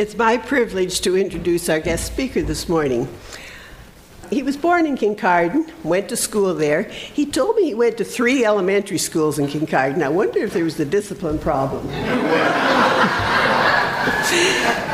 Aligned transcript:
It's 0.00 0.16
my 0.16 0.38
privilege 0.38 1.02
to 1.02 1.14
introduce 1.14 1.68
our 1.68 1.78
guest 1.78 2.06
speaker 2.06 2.40
this 2.40 2.70
morning. 2.70 3.06
He 4.30 4.42
was 4.42 4.56
born 4.56 4.86
in 4.86 4.96
Kincardine, 4.96 5.70
went 5.84 6.08
to 6.08 6.16
school 6.16 6.54
there. 6.54 6.84
He 6.84 7.26
told 7.26 7.56
me 7.56 7.66
he 7.66 7.74
went 7.74 7.98
to 7.98 8.04
three 8.04 8.42
elementary 8.42 8.96
schools 8.96 9.38
in 9.38 9.46
Kincardine. 9.46 10.02
I 10.02 10.08
wonder 10.08 10.38
if 10.38 10.54
there 10.54 10.64
was 10.64 10.80
a 10.80 10.86
discipline 10.86 11.38
problem. 11.38 11.86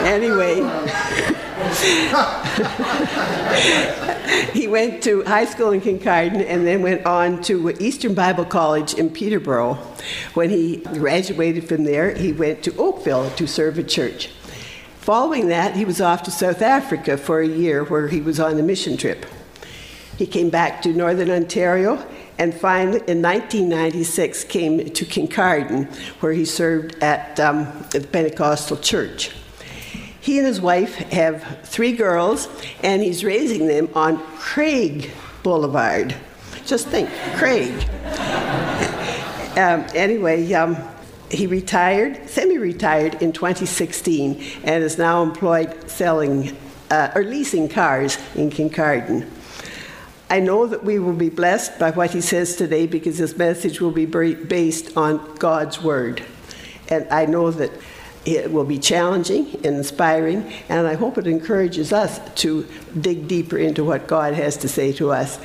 anyway, 0.04 0.56
he 4.52 4.66
went 4.66 5.04
to 5.04 5.22
high 5.22 5.44
school 5.44 5.70
in 5.70 5.82
Kincardine 5.82 6.44
and 6.44 6.66
then 6.66 6.82
went 6.82 7.06
on 7.06 7.42
to 7.42 7.70
Eastern 7.80 8.14
Bible 8.14 8.44
College 8.44 8.94
in 8.94 9.10
Peterborough. 9.10 9.74
When 10.34 10.50
he 10.50 10.78
graduated 10.78 11.68
from 11.68 11.84
there, 11.84 12.12
he 12.12 12.32
went 12.32 12.64
to 12.64 12.76
Oakville 12.76 13.30
to 13.30 13.46
serve 13.46 13.78
a 13.78 13.84
church. 13.84 14.30
Following 15.06 15.46
that, 15.50 15.76
he 15.76 15.84
was 15.84 16.00
off 16.00 16.24
to 16.24 16.32
South 16.32 16.60
Africa 16.60 17.16
for 17.16 17.40
a 17.40 17.46
year 17.46 17.84
where 17.84 18.08
he 18.08 18.20
was 18.20 18.40
on 18.40 18.58
a 18.58 18.62
mission 18.64 18.96
trip. 18.96 19.24
He 20.18 20.26
came 20.26 20.50
back 20.50 20.82
to 20.82 20.88
Northern 20.88 21.30
Ontario 21.30 22.04
and 22.38 22.52
finally, 22.52 22.98
in 23.06 23.22
1996, 23.22 24.42
came 24.42 24.90
to 24.90 25.04
Kincardine, 25.04 25.94
where 26.20 26.32
he 26.32 26.44
served 26.44 27.00
at 27.04 27.38
um, 27.38 27.66
the 27.92 28.00
Pentecostal 28.00 28.78
Church. 28.78 29.30
He 30.20 30.38
and 30.38 30.46
his 30.46 30.60
wife 30.60 30.96
have 30.96 31.60
three 31.62 31.92
girls, 31.92 32.48
and 32.82 33.00
he's 33.00 33.24
raising 33.24 33.68
them 33.68 33.88
on 33.94 34.18
Craig 34.38 35.12
Boulevard. 35.44 36.16
Just 36.64 36.88
think, 36.88 37.08
Craig. 37.36 37.70
um, 39.56 39.86
anyway, 39.94 40.52
um, 40.52 40.76
he 41.30 41.46
retired, 41.46 42.28
retired 42.58 43.22
in 43.22 43.32
2016, 43.32 44.42
and 44.64 44.84
is 44.84 44.98
now 44.98 45.22
employed 45.22 45.90
selling 45.90 46.56
uh, 46.90 47.10
or 47.14 47.24
leasing 47.24 47.68
cars 47.68 48.18
in 48.34 48.50
Kincardine. 48.50 49.28
I 50.28 50.40
know 50.40 50.66
that 50.66 50.84
we 50.84 50.98
will 50.98 51.12
be 51.12 51.28
blessed 51.28 51.78
by 51.78 51.92
what 51.92 52.10
he 52.10 52.20
says 52.20 52.56
today 52.56 52.86
because 52.86 53.18
his 53.18 53.36
message 53.36 53.80
will 53.80 53.92
be 53.92 54.06
based 54.06 54.96
on 54.96 55.34
God's 55.36 55.80
Word. 55.80 56.24
And 56.88 57.06
I 57.10 57.26
know 57.26 57.52
that 57.52 57.70
it 58.24 58.50
will 58.50 58.64
be 58.64 58.78
challenging 58.78 59.54
and 59.56 59.76
inspiring, 59.76 60.52
and 60.68 60.86
I 60.86 60.94
hope 60.94 61.16
it 61.16 61.28
encourages 61.28 61.92
us 61.92 62.18
to 62.42 62.66
dig 63.00 63.28
deeper 63.28 63.56
into 63.56 63.84
what 63.84 64.08
God 64.08 64.34
has 64.34 64.56
to 64.58 64.68
say 64.68 64.92
to 64.94 65.12
us. 65.12 65.38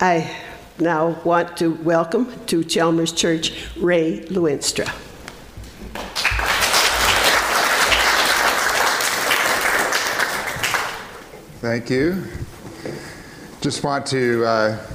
I 0.00 0.30
now 0.78 1.20
want 1.24 1.56
to 1.56 1.72
welcome 1.72 2.44
to 2.46 2.62
Chalmers 2.62 3.12
Church 3.12 3.68
Ray 3.78 4.20
Luenstra. 4.26 5.07
Thank 11.60 11.90
you. 11.90 12.22
Just 13.60 13.82
want 13.82 14.06
to, 14.06 14.44
uh, 14.44 14.86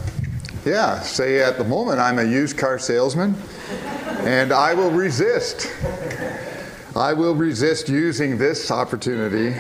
yeah, 0.66 1.02
say 1.02 1.42
at 1.42 1.58
the 1.58 1.64
moment 1.64 2.00
I'm 2.00 2.20
a 2.20 2.24
used 2.24 2.58
car 2.58 2.80
salesman 2.80 3.36
and 4.22 4.54
I 4.54 4.74
will 4.74 4.92
resist. 4.92 5.68
I 6.96 7.12
will 7.14 7.36
resist 7.36 7.90
using 7.90 8.38
this 8.38 8.72
opportunity 8.72 9.54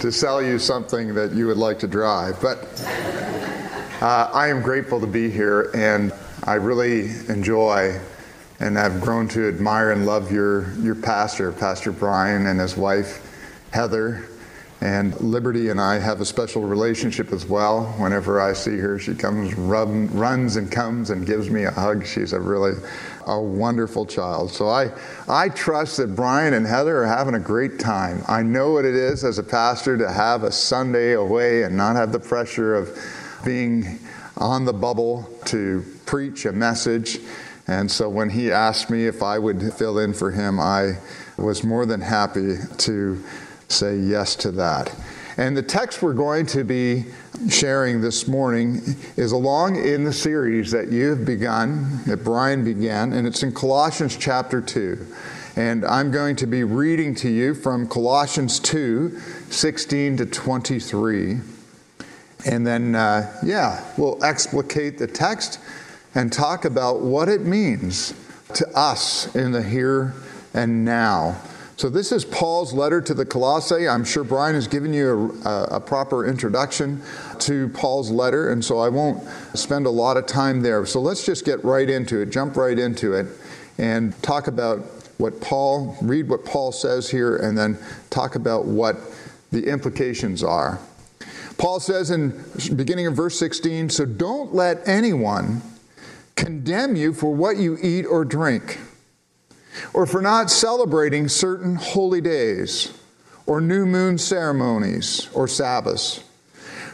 to 0.00 0.12
sell 0.12 0.42
you 0.42 0.58
something 0.58 1.14
that 1.14 1.32
you 1.32 1.46
would 1.46 1.56
like 1.56 1.78
to 1.80 1.88
drive. 1.88 2.40
But 2.40 2.68
uh, 4.00 4.30
I 4.32 4.48
am 4.48 4.62
grateful 4.62 5.00
to 5.00 5.06
be 5.06 5.30
here, 5.30 5.70
and 5.74 6.12
I 6.44 6.54
really 6.54 7.10
enjoy 7.28 8.00
and 8.60 8.78
I've 8.78 9.00
grown 9.00 9.26
to 9.28 9.48
admire 9.48 9.90
and 9.90 10.04
love 10.04 10.30
your, 10.30 10.72
your 10.74 10.94
pastor, 10.94 11.50
Pastor 11.50 11.92
Brian, 11.92 12.46
and 12.46 12.60
his 12.60 12.76
wife, 12.76 13.26
Heather. 13.72 14.26
And 14.82 15.18
Liberty 15.20 15.68
and 15.68 15.78
I 15.78 15.98
have 15.98 16.22
a 16.22 16.24
special 16.24 16.62
relationship 16.62 17.32
as 17.32 17.44
well. 17.44 17.84
Whenever 17.98 18.40
I 18.40 18.54
see 18.54 18.78
her, 18.78 18.98
she 18.98 19.14
comes, 19.14 19.54
run, 19.54 20.08
runs 20.16 20.56
and 20.56 20.72
comes 20.72 21.10
and 21.10 21.26
gives 21.26 21.50
me 21.50 21.64
a 21.64 21.70
hug. 21.70 22.06
She's 22.06 22.32
a 22.32 22.40
really 22.40 22.72
a 23.26 23.38
wonderful 23.38 24.06
child. 24.06 24.50
So 24.50 24.70
I, 24.70 24.90
I 25.28 25.50
trust 25.50 25.98
that 25.98 26.16
Brian 26.16 26.54
and 26.54 26.66
Heather 26.66 27.02
are 27.02 27.06
having 27.06 27.34
a 27.34 27.40
great 27.40 27.78
time. 27.78 28.22
I 28.26 28.42
know 28.42 28.72
what 28.72 28.86
it 28.86 28.94
is 28.94 29.22
as 29.22 29.38
a 29.38 29.42
pastor 29.42 29.98
to 29.98 30.10
have 30.10 30.44
a 30.44 30.52
Sunday 30.52 31.12
away 31.12 31.64
and 31.64 31.76
not 31.76 31.96
have 31.96 32.10
the 32.10 32.20
pressure 32.20 32.74
of 32.74 32.98
being 33.44 33.98
on 34.38 34.64
the 34.64 34.72
bubble 34.72 35.28
to 35.46 35.84
preach 36.06 36.46
a 36.46 36.52
message. 36.52 37.18
And 37.70 37.88
so 37.88 38.08
when 38.08 38.30
he 38.30 38.50
asked 38.50 38.90
me 38.90 39.06
if 39.06 39.22
I 39.22 39.38
would 39.38 39.72
fill 39.74 40.00
in 40.00 40.12
for 40.12 40.32
him, 40.32 40.58
I 40.58 40.94
was 41.36 41.62
more 41.62 41.86
than 41.86 42.00
happy 42.00 42.56
to 42.78 43.24
say 43.68 43.96
yes 43.96 44.34
to 44.36 44.50
that. 44.50 44.92
And 45.36 45.56
the 45.56 45.62
text 45.62 46.02
we're 46.02 46.12
going 46.12 46.46
to 46.46 46.64
be 46.64 47.04
sharing 47.48 48.00
this 48.00 48.26
morning 48.26 48.80
is 49.16 49.30
along 49.30 49.76
in 49.76 50.02
the 50.02 50.12
series 50.12 50.72
that 50.72 50.90
you've 50.90 51.24
begun, 51.24 52.02
that 52.06 52.24
Brian 52.24 52.64
began, 52.64 53.12
and 53.12 53.24
it's 53.24 53.44
in 53.44 53.52
Colossians 53.52 54.16
chapter 54.16 54.60
2. 54.60 55.06
And 55.54 55.84
I'm 55.84 56.10
going 56.10 56.34
to 56.36 56.48
be 56.48 56.64
reading 56.64 57.14
to 57.16 57.28
you 57.30 57.54
from 57.54 57.86
Colossians 57.86 58.58
2 58.58 59.16
16 59.50 60.16
to 60.16 60.26
23. 60.26 61.38
And 62.46 62.66
then, 62.66 62.96
uh, 62.96 63.32
yeah, 63.44 63.84
we'll 63.96 64.22
explicate 64.24 64.98
the 64.98 65.06
text 65.06 65.60
and 66.14 66.32
talk 66.32 66.64
about 66.64 67.00
what 67.00 67.28
it 67.28 67.42
means 67.42 68.14
to 68.54 68.68
us 68.76 69.34
in 69.34 69.52
the 69.52 69.62
here 69.62 70.14
and 70.54 70.84
now. 70.84 71.40
So, 71.76 71.88
this 71.88 72.12
is 72.12 72.26
Paul's 72.26 72.74
letter 72.74 73.00
to 73.00 73.14
the 73.14 73.24
Colossae. 73.24 73.88
I'm 73.88 74.04
sure 74.04 74.22
Brian 74.22 74.54
has 74.54 74.68
given 74.68 74.92
you 74.92 75.40
a, 75.46 75.64
a, 75.76 75.80
proper 75.80 76.26
introduction 76.26 77.00
to 77.38 77.70
Paul's 77.70 78.10
letter, 78.10 78.50
and 78.50 78.62
so 78.62 78.78
I 78.78 78.90
won't 78.90 79.26
spend 79.54 79.86
a 79.86 79.90
lot 79.90 80.18
of 80.18 80.26
time 80.26 80.60
there. 80.60 80.84
So, 80.84 81.00
let's 81.00 81.24
just 81.24 81.46
get 81.46 81.64
right 81.64 81.88
into 81.88 82.20
it, 82.20 82.28
jump 82.28 82.56
right 82.56 82.78
into 82.78 83.14
it, 83.14 83.28
and 83.78 84.20
talk 84.22 84.46
about 84.46 84.80
what 85.16 85.40
Paul, 85.40 85.96
read 86.02 86.28
what 86.28 86.44
Paul 86.44 86.70
says 86.70 87.08
here, 87.08 87.36
and 87.36 87.56
then 87.56 87.78
talk 88.10 88.34
about 88.34 88.66
what 88.66 88.96
the 89.50 89.66
implications 89.66 90.42
are. 90.42 90.78
Paul 91.56 91.80
says 91.80 92.10
in 92.10 92.42
beginning 92.76 93.06
of 93.06 93.14
verse 93.14 93.38
16, 93.38 93.90
so 93.90 94.04
don't 94.04 94.54
let 94.54 94.86
anyone 94.86 95.62
condemn 96.36 96.96
you 96.96 97.12
for 97.12 97.34
what 97.34 97.56
you 97.56 97.78
eat 97.80 98.04
or 98.04 98.24
drink, 98.24 98.78
or 99.94 100.06
for 100.06 100.22
not 100.22 100.50
celebrating 100.50 101.28
certain 101.28 101.76
holy 101.76 102.20
days, 102.20 102.92
or 103.46 103.60
new 103.60 103.86
moon 103.86 104.18
ceremonies, 104.18 105.28
or 105.34 105.48
Sabbaths. 105.48 106.22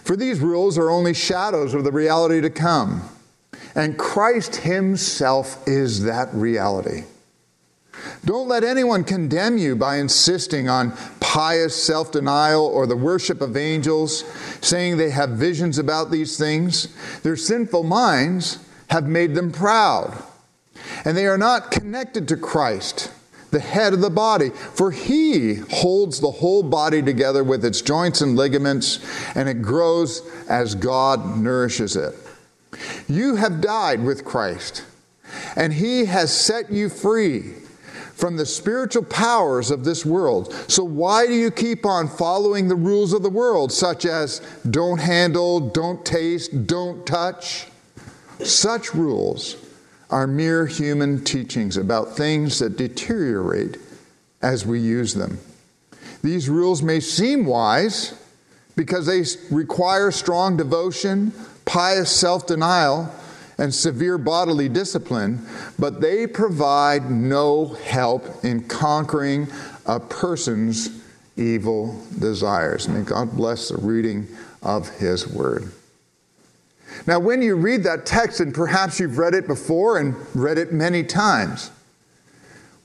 For 0.02 0.16
these 0.16 0.40
rules 0.40 0.78
are 0.78 0.90
only 0.90 1.14
shadows 1.14 1.74
of 1.74 1.84
the 1.84 1.92
reality 1.92 2.40
to 2.40 2.50
come, 2.50 3.02
and 3.74 3.98
Christ 3.98 4.56
Himself 4.56 5.66
is 5.66 6.04
that 6.04 6.32
reality. 6.32 7.04
Don't 8.24 8.48
let 8.48 8.64
anyone 8.64 9.04
condemn 9.04 9.58
you 9.58 9.76
by 9.76 9.96
insisting 9.96 10.68
on 10.68 10.96
pious 11.20 11.80
self 11.80 12.12
denial 12.12 12.66
or 12.66 12.86
the 12.86 12.96
worship 12.96 13.40
of 13.40 13.56
angels, 13.56 14.24
saying 14.60 14.96
they 14.96 15.10
have 15.10 15.30
visions 15.30 15.78
about 15.78 16.10
these 16.10 16.38
things. 16.38 16.88
Their 17.22 17.36
sinful 17.36 17.84
minds 17.84 18.58
have 18.88 19.06
made 19.06 19.34
them 19.34 19.50
proud, 19.50 20.22
and 21.04 21.16
they 21.16 21.26
are 21.26 21.38
not 21.38 21.70
connected 21.70 22.28
to 22.28 22.36
Christ, 22.36 23.10
the 23.50 23.60
head 23.60 23.92
of 23.92 24.00
the 24.00 24.10
body, 24.10 24.50
for 24.50 24.90
he 24.90 25.56
holds 25.70 26.20
the 26.20 26.30
whole 26.30 26.62
body 26.62 27.02
together 27.02 27.42
with 27.42 27.64
its 27.64 27.80
joints 27.80 28.20
and 28.20 28.36
ligaments, 28.36 29.00
and 29.34 29.48
it 29.48 29.62
grows 29.62 30.22
as 30.48 30.74
God 30.74 31.38
nourishes 31.38 31.96
it. 31.96 32.14
You 33.08 33.36
have 33.36 33.60
died 33.60 34.02
with 34.02 34.24
Christ, 34.24 34.84
and 35.56 35.72
he 35.72 36.04
has 36.06 36.36
set 36.36 36.70
you 36.70 36.88
free 36.88 37.54
from 38.16 38.36
the 38.36 38.46
spiritual 38.46 39.04
powers 39.04 39.70
of 39.70 39.84
this 39.84 40.06
world. 40.06 40.52
So, 40.68 40.82
why 40.82 41.26
do 41.26 41.34
you 41.34 41.50
keep 41.50 41.84
on 41.84 42.08
following 42.08 42.66
the 42.66 42.74
rules 42.74 43.12
of 43.12 43.22
the 43.22 43.30
world, 43.30 43.70
such 43.70 44.06
as 44.06 44.40
don't 44.68 44.98
handle, 44.98 45.60
don't 45.60 46.04
taste, 46.04 46.66
don't 46.66 47.06
touch? 47.06 47.66
Such 48.42 48.94
rules 48.94 49.56
are 50.10 50.26
mere 50.26 50.66
human 50.66 51.24
teachings 51.24 51.76
about 51.76 52.16
things 52.16 52.58
that 52.60 52.76
deteriorate 52.76 53.78
as 54.42 54.64
we 54.64 54.78
use 54.78 55.14
them. 55.14 55.38
These 56.22 56.48
rules 56.48 56.82
may 56.82 57.00
seem 57.00 57.46
wise 57.46 58.14
because 58.76 59.06
they 59.06 59.24
require 59.54 60.10
strong 60.10 60.56
devotion, 60.56 61.32
pious 61.64 62.10
self 62.10 62.46
denial, 62.46 63.12
and 63.58 63.74
severe 63.74 64.18
bodily 64.18 64.68
discipline, 64.68 65.44
but 65.78 66.00
they 66.00 66.26
provide 66.26 67.10
no 67.10 67.68
help 67.84 68.44
in 68.44 68.62
conquering 68.68 69.48
a 69.86 69.98
person's 69.98 70.90
evil 71.36 72.02
desires. 72.18 72.88
May 72.88 73.02
God 73.02 73.32
bless 73.32 73.68
the 73.70 73.78
reading 73.78 74.26
of 74.62 74.88
His 74.98 75.26
Word. 75.26 75.72
Now, 77.06 77.18
when 77.18 77.42
you 77.42 77.56
read 77.56 77.82
that 77.84 78.06
text, 78.06 78.40
and 78.40 78.54
perhaps 78.54 78.98
you've 78.98 79.18
read 79.18 79.34
it 79.34 79.46
before 79.46 79.98
and 79.98 80.14
read 80.34 80.58
it 80.58 80.72
many 80.72 81.02
times, 81.04 81.70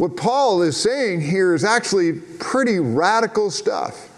What 0.01 0.17
Paul 0.17 0.63
is 0.63 0.77
saying 0.77 1.21
here 1.21 1.53
is 1.53 1.63
actually 1.63 2.13
pretty 2.13 2.79
radical 2.79 3.51
stuff. 3.51 4.09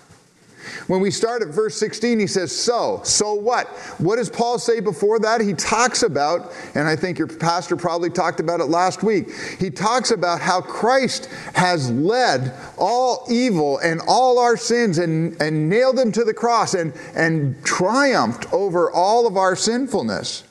When 0.87 1.01
we 1.01 1.11
start 1.11 1.41
at 1.41 1.49
verse 1.49 1.77
16, 1.77 2.19
he 2.19 2.27
says, 2.27 2.51
So, 2.51 3.01
so 3.03 3.33
what? 3.33 3.67
What 3.97 4.17
does 4.17 4.29
Paul 4.29 4.59
say 4.59 4.79
before 4.79 5.19
that? 5.19 5.41
He 5.41 5.53
talks 5.53 6.03
about, 6.03 6.53
and 6.75 6.87
I 6.87 6.95
think 6.95 7.17
your 7.17 7.27
pastor 7.27 7.75
probably 7.75 8.09
talked 8.09 8.39
about 8.39 8.59
it 8.59 8.65
last 8.65 9.03
week, 9.03 9.31
he 9.59 9.69
talks 9.69 10.11
about 10.11 10.41
how 10.41 10.61
Christ 10.61 11.25
has 11.53 11.91
led 11.91 12.53
all 12.77 13.25
evil 13.29 13.77
and 13.79 14.01
all 14.07 14.39
our 14.39 14.57
sins 14.57 14.97
and, 14.97 15.39
and 15.41 15.69
nailed 15.69 15.97
them 15.97 16.11
to 16.13 16.23
the 16.23 16.33
cross 16.33 16.73
and, 16.73 16.93
and 17.15 17.63
triumphed 17.65 18.51
over 18.53 18.91
all 18.91 19.27
of 19.27 19.37
our 19.37 19.55
sinfulness. 19.55 20.43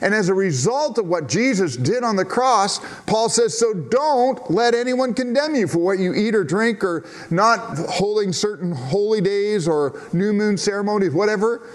And 0.00 0.14
as 0.14 0.28
a 0.28 0.34
result 0.34 0.98
of 0.98 1.06
what 1.06 1.28
Jesus 1.28 1.76
did 1.76 2.02
on 2.02 2.16
the 2.16 2.24
cross, 2.24 2.80
Paul 3.04 3.28
says, 3.28 3.58
So 3.58 3.74
don't 3.74 4.50
let 4.50 4.74
anyone 4.74 5.14
condemn 5.14 5.54
you 5.54 5.66
for 5.66 5.78
what 5.78 5.98
you 5.98 6.14
eat 6.14 6.34
or 6.34 6.44
drink 6.44 6.84
or 6.84 7.04
not 7.30 7.78
holding 7.88 8.32
certain 8.32 8.72
holy 8.72 9.20
days 9.20 9.66
or 9.68 10.00
new 10.12 10.32
moon 10.32 10.56
ceremonies, 10.56 11.12
whatever. 11.12 11.68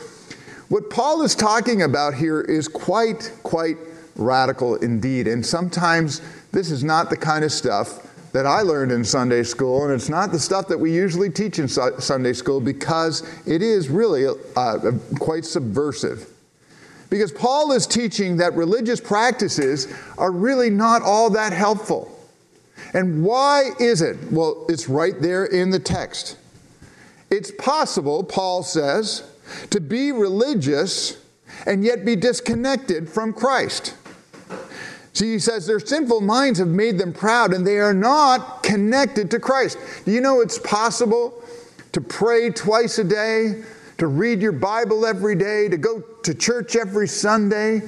What 0.69 0.89
Paul 0.89 1.21
is 1.23 1.35
talking 1.35 1.81
about 1.81 2.13
here 2.13 2.41
is 2.41 2.67
quite, 2.67 3.33
quite 3.43 3.77
radical 4.15 4.75
indeed. 4.75 5.27
And 5.27 5.45
sometimes 5.45 6.21
this 6.51 6.71
is 6.71 6.83
not 6.83 7.09
the 7.09 7.17
kind 7.17 7.43
of 7.43 7.51
stuff 7.51 8.07
that 8.31 8.45
I 8.45 8.61
learned 8.61 8.91
in 8.91 9.03
Sunday 9.03 9.43
school, 9.43 9.83
and 9.83 9.93
it's 9.93 10.07
not 10.07 10.31
the 10.31 10.39
stuff 10.39 10.67
that 10.69 10.77
we 10.77 10.93
usually 10.93 11.29
teach 11.29 11.59
in 11.59 11.67
Sunday 11.67 12.33
school 12.33 12.61
because 12.61 13.23
it 13.45 13.61
is 13.61 13.89
really 13.89 14.25
uh, 14.55 14.77
quite 15.19 15.43
subversive. 15.43 16.29
Because 17.11 17.33
Paul 17.33 17.73
is 17.73 17.85
teaching 17.85 18.37
that 18.37 18.55
religious 18.55 19.01
practices 19.01 19.93
are 20.17 20.31
really 20.31 20.69
not 20.69 21.01
all 21.03 21.29
that 21.31 21.51
helpful. 21.51 22.17
And 22.93 23.23
why 23.23 23.71
is 23.79 24.01
it? 24.01 24.17
Well, 24.31 24.65
it's 24.69 24.87
right 24.87 25.21
there 25.21 25.45
in 25.45 25.69
the 25.71 25.79
text. 25.79 26.37
It's 27.29 27.51
possible, 27.51 28.23
Paul 28.23 28.63
says, 28.63 29.29
to 29.71 29.81
be 29.81 30.13
religious 30.13 31.21
and 31.65 31.83
yet 31.83 32.05
be 32.05 32.15
disconnected 32.15 33.09
from 33.09 33.33
Christ. 33.33 33.93
See, 35.11 35.33
he 35.33 35.39
says 35.39 35.67
their 35.67 35.81
sinful 35.81 36.21
minds 36.21 36.59
have 36.59 36.69
made 36.69 36.97
them 36.97 37.11
proud 37.11 37.53
and 37.53 37.67
they 37.67 37.79
are 37.79 37.93
not 37.93 38.63
connected 38.63 39.29
to 39.31 39.39
Christ. 39.39 39.77
Do 40.05 40.11
you 40.11 40.21
know 40.21 40.39
it's 40.39 40.59
possible 40.59 41.43
to 41.91 41.99
pray 41.99 42.51
twice 42.51 42.99
a 42.99 43.03
day, 43.03 43.63
to 44.01 44.07
read 44.07 44.41
your 44.41 44.51
Bible 44.51 45.05
every 45.05 45.35
day, 45.35 45.69
to 45.69 45.77
go 45.77 46.01
to 46.23 46.33
church 46.33 46.75
every 46.75 47.07
Sunday, 47.07 47.83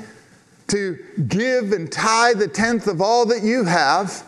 to 0.68 1.00
give 1.28 1.72
and 1.72 1.92
tithe 1.92 2.38
the 2.38 2.48
tenth 2.48 2.86
of 2.86 3.02
all 3.02 3.26
that 3.26 3.42
you 3.42 3.64
have, 3.64 4.24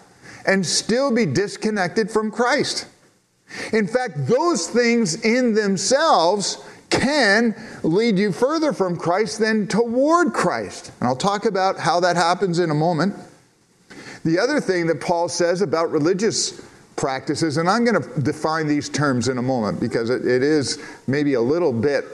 and 0.47 0.65
still 0.65 1.13
be 1.13 1.27
disconnected 1.27 2.09
from 2.09 2.31
Christ. 2.31 2.87
In 3.71 3.87
fact, 3.87 4.25
those 4.25 4.67
things 4.67 5.23
in 5.23 5.53
themselves 5.53 6.67
can 6.89 7.53
lead 7.83 8.17
you 8.17 8.31
further 8.31 8.73
from 8.73 8.97
Christ 8.97 9.37
than 9.37 9.67
toward 9.67 10.33
Christ. 10.33 10.91
And 10.99 11.07
I'll 11.07 11.15
talk 11.15 11.45
about 11.45 11.77
how 11.77 11.99
that 11.99 12.15
happens 12.15 12.57
in 12.57 12.71
a 12.71 12.75
moment. 12.75 13.13
The 14.23 14.39
other 14.39 14.59
thing 14.59 14.87
that 14.87 15.01
Paul 15.01 15.29
says 15.29 15.61
about 15.61 15.91
religious 15.91 16.65
practices, 16.95 17.57
and 17.57 17.69
I'm 17.69 17.83
going 17.83 18.01
to 18.01 18.21
define 18.21 18.67
these 18.67 18.89
terms 18.89 19.27
in 19.27 19.37
a 19.37 19.41
moment 19.41 19.79
because 19.79 20.09
it, 20.09 20.25
it 20.25 20.43
is 20.43 20.79
maybe 21.07 21.33
a 21.33 21.41
little 21.41 21.73
bit 21.73 22.05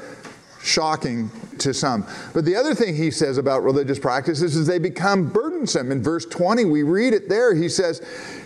shocking 0.64 1.30
to 1.60 1.74
some. 1.74 2.06
But 2.34 2.46
the 2.46 2.56
other 2.56 2.74
thing 2.76 2.96
he 2.96 3.12
says 3.12 3.38
about 3.38 3.64
religious 3.64 4.00
practices 4.00 4.56
is 4.56 4.68
they 4.68 4.80
become 4.80 5.30
burdensome. 5.30 5.92
In 5.92 6.04
verse 6.04 6.26
20, 6.26 6.66
we 6.66 6.84
read 6.84 7.14
it 7.14 7.30
there. 7.30 7.56
He 7.56 7.70
says, 7.70 8.02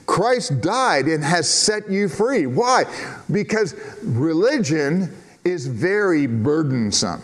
Christ 0.05 0.61
died 0.61 1.05
and 1.05 1.23
has 1.23 1.49
set 1.49 1.89
you 1.89 2.07
free. 2.07 2.45
Why? 2.45 2.85
Because 3.31 3.75
religion 4.03 5.15
is 5.43 5.67
very 5.67 6.27
burdensome. 6.27 7.21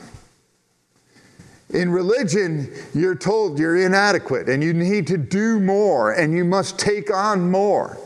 In 1.73 1.89
religion, 1.89 2.73
you're 2.93 3.15
told 3.15 3.57
you're 3.57 3.85
inadequate 3.85 4.49
and 4.49 4.61
you 4.61 4.73
need 4.73 5.07
to 5.07 5.17
do 5.17 5.59
more 5.59 6.11
and 6.11 6.33
you 6.33 6.43
must 6.43 6.77
take 6.77 7.13
on 7.13 7.49
more. 7.49 7.97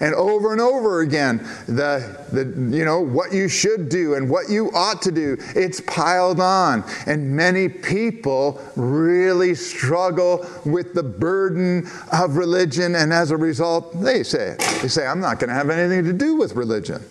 And 0.00 0.14
over 0.14 0.52
and 0.52 0.60
over 0.60 1.00
again, 1.00 1.38
the, 1.66 2.26
the, 2.30 2.44
you 2.76 2.84
know, 2.84 3.00
what 3.00 3.32
you 3.32 3.48
should 3.48 3.88
do 3.88 4.14
and 4.14 4.28
what 4.28 4.50
you 4.50 4.70
ought 4.72 5.00
to 5.02 5.10
do, 5.10 5.38
it's 5.54 5.80
piled 5.80 6.38
on. 6.38 6.84
And 7.06 7.34
many 7.34 7.68
people 7.68 8.60
really 8.76 9.54
struggle 9.54 10.46
with 10.66 10.92
the 10.92 11.02
burden 11.02 11.88
of 12.12 12.36
religion. 12.36 12.94
And 12.94 13.12
as 13.12 13.30
a 13.30 13.36
result, 13.36 13.98
they 14.02 14.22
say, 14.22 14.56
they 14.82 14.88
say, 14.88 15.06
I'm 15.06 15.20
not 15.20 15.38
going 15.38 15.48
to 15.48 15.54
have 15.54 15.70
anything 15.70 16.04
to 16.04 16.12
do 16.12 16.36
with 16.36 16.54
religion. 16.54 17.02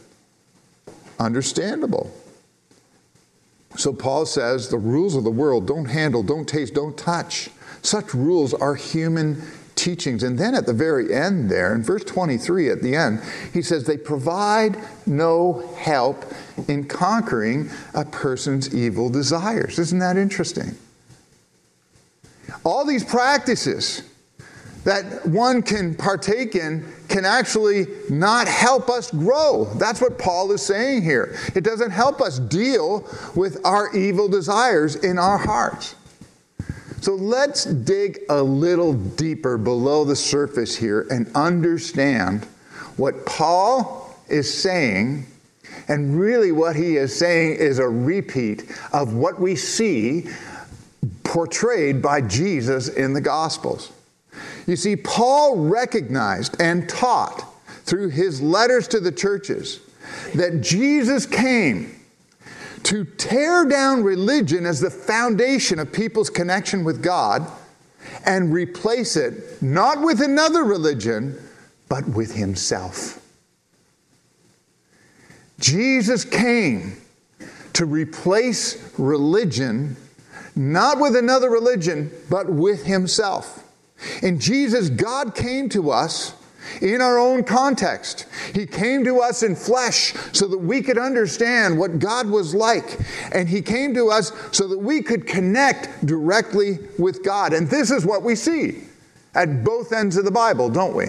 Understandable. 1.20 2.12
So 3.78 3.92
Paul 3.94 4.26
says 4.26 4.70
the 4.70 4.78
rules 4.78 5.16
of 5.16 5.24
the 5.24 5.32
world 5.32 5.68
don't 5.68 5.86
handle, 5.86 6.24
don't 6.24 6.48
taste, 6.48 6.76
don't 6.76 6.98
touch. 6.98 7.50
Such 7.82 8.14
rules 8.14 8.54
are 8.54 8.76
human 8.76 9.42
teachings. 9.76 10.24
And 10.24 10.38
then 10.38 10.56
at 10.56 10.66
the 10.66 10.74
very 10.74 11.14
end, 11.14 11.50
there, 11.50 11.76
in 11.76 11.84
verse 11.84 12.04
23 12.04 12.70
at 12.70 12.82
the 12.82 12.96
end, 12.96 13.22
he 13.54 13.62
says, 13.62 13.84
they 13.84 13.98
provide 13.98 14.78
no 15.06 15.70
help 15.78 16.26
in 16.68 16.86
conquering 16.86 17.70
a 17.94 18.06
person's 18.06 18.74
evil 18.74 19.10
desires. 19.10 19.78
Isn't 19.80 20.00
that 20.00 20.18
interesting? 20.18 20.76
All 22.64 22.86
these 22.86 23.04
practices 23.04 24.04
that 24.86 25.26
one 25.26 25.64
can 25.64 25.96
partake 25.96 26.56
in 26.56 26.86
can 27.10 27.26
actually 27.26 27.88
not 28.10 28.48
help 28.48 28.88
us 28.90 29.10
grow. 29.12 29.66
That's 29.76 30.00
what 30.00 30.18
Paul 30.20 30.52
is 30.52 30.62
saying 30.62 31.02
here. 31.02 31.36
It 31.56 31.64
doesn't 31.64 31.92
help 31.92 32.22
us 32.22 32.40
deal 32.40 33.08
with 33.36 33.66
our 33.66 33.96
evil 33.96 34.28
desires 34.28 34.96
in 34.96 35.18
our 35.18 35.40
hearts. 35.40 35.96
So 37.02 37.14
let's 37.16 37.66
dig 37.66 38.22
a 38.30 38.42
little 38.42 38.94
deeper 38.94 39.58
below 39.58 40.04
the 40.04 40.16
surface 40.16 40.76
here 40.76 41.06
and 41.10 41.30
understand 41.36 42.46
what 42.98 43.26
Paul 43.26 44.16
is 44.28 44.52
saying. 44.52 45.28
And 45.88 46.20
really, 46.20 46.52
what 46.52 46.76
he 46.76 46.98
is 46.98 47.16
saying 47.16 47.58
is 47.58 47.80
a 47.80 47.88
repeat 47.88 48.72
of 48.92 49.14
what 49.14 49.40
we 49.40 49.56
see 49.56 50.28
portrayed 51.24 52.02
by 52.02 52.22
Jesus 52.22 52.88
in 52.88 53.14
the 53.14 53.22
Gospels. 53.22 53.92
You 54.66 54.76
see, 54.76 54.96
Paul 54.96 55.58
recognized 55.58 56.60
and 56.60 56.90
taught 56.90 57.54
through 57.84 58.10
his 58.10 58.42
letters 58.42 58.88
to 58.90 59.00
the 59.00 59.12
churches 59.12 59.80
that 60.34 60.62
Jesus 60.62 61.26
came 61.26 61.96
to 62.86 63.04
tear 63.04 63.66
down 63.66 64.04
religion 64.04 64.66
as 64.66 64.80
the 64.80 64.92
foundation 64.92 65.80
of 65.80 65.92
people's 65.92 66.30
connection 66.30 66.84
with 66.84 67.02
God 67.02 67.52
and 68.26 68.54
replace 68.54 69.16
it 69.16 69.62
not 69.62 70.02
with 70.02 70.22
another 70.22 70.64
religion, 70.64 71.38
but 71.90 72.08
with 72.08 72.36
Himself. 72.36 73.22
Jesus 75.60 76.24
came 76.24 76.98
to 77.74 77.86
replace 77.86 78.94
religion 79.00 79.98
not 80.56 81.00
with 81.00 81.16
another 81.16 81.50
religion, 81.50 82.12
but 82.30 82.50
with 82.50 82.86
Himself. 82.86 83.64
In 84.22 84.40
Jesus, 84.40 84.90
God 84.90 85.36
came 85.36 85.70
to 85.70 85.92
us 85.92 86.34
in 86.82 87.02
our 87.02 87.18
own 87.18 87.44
context. 87.44 88.28
He 88.54 88.66
came 88.66 89.04
to 89.04 89.20
us 89.20 89.44
in 89.44 89.56
flesh 89.56 90.14
so 90.32 90.48
that 90.48 90.58
we 90.58 90.82
could 90.82 90.98
understand 90.98 91.78
what 91.78 92.00
God 92.00 92.30
was 92.30 92.54
like. 92.54 93.00
And 93.32 93.48
He 93.48 93.62
came 93.62 93.94
to 93.94 94.10
us 94.10 94.32
so 94.52 94.68
that 94.68 94.78
we 94.78 95.02
could 95.02 95.28
connect 95.28 96.06
directly 96.06 96.80
with 96.98 97.24
God. 97.24 97.54
And 97.54 97.70
this 97.70 97.92
is 97.92 98.06
what 98.06 98.24
we 98.24 98.36
see 98.36 98.84
at 99.34 99.64
both 99.64 99.92
ends 99.92 100.18
of 100.18 100.26
the 100.26 100.32
Bible, 100.32 100.70
don't 100.70 100.96
we? 100.96 101.08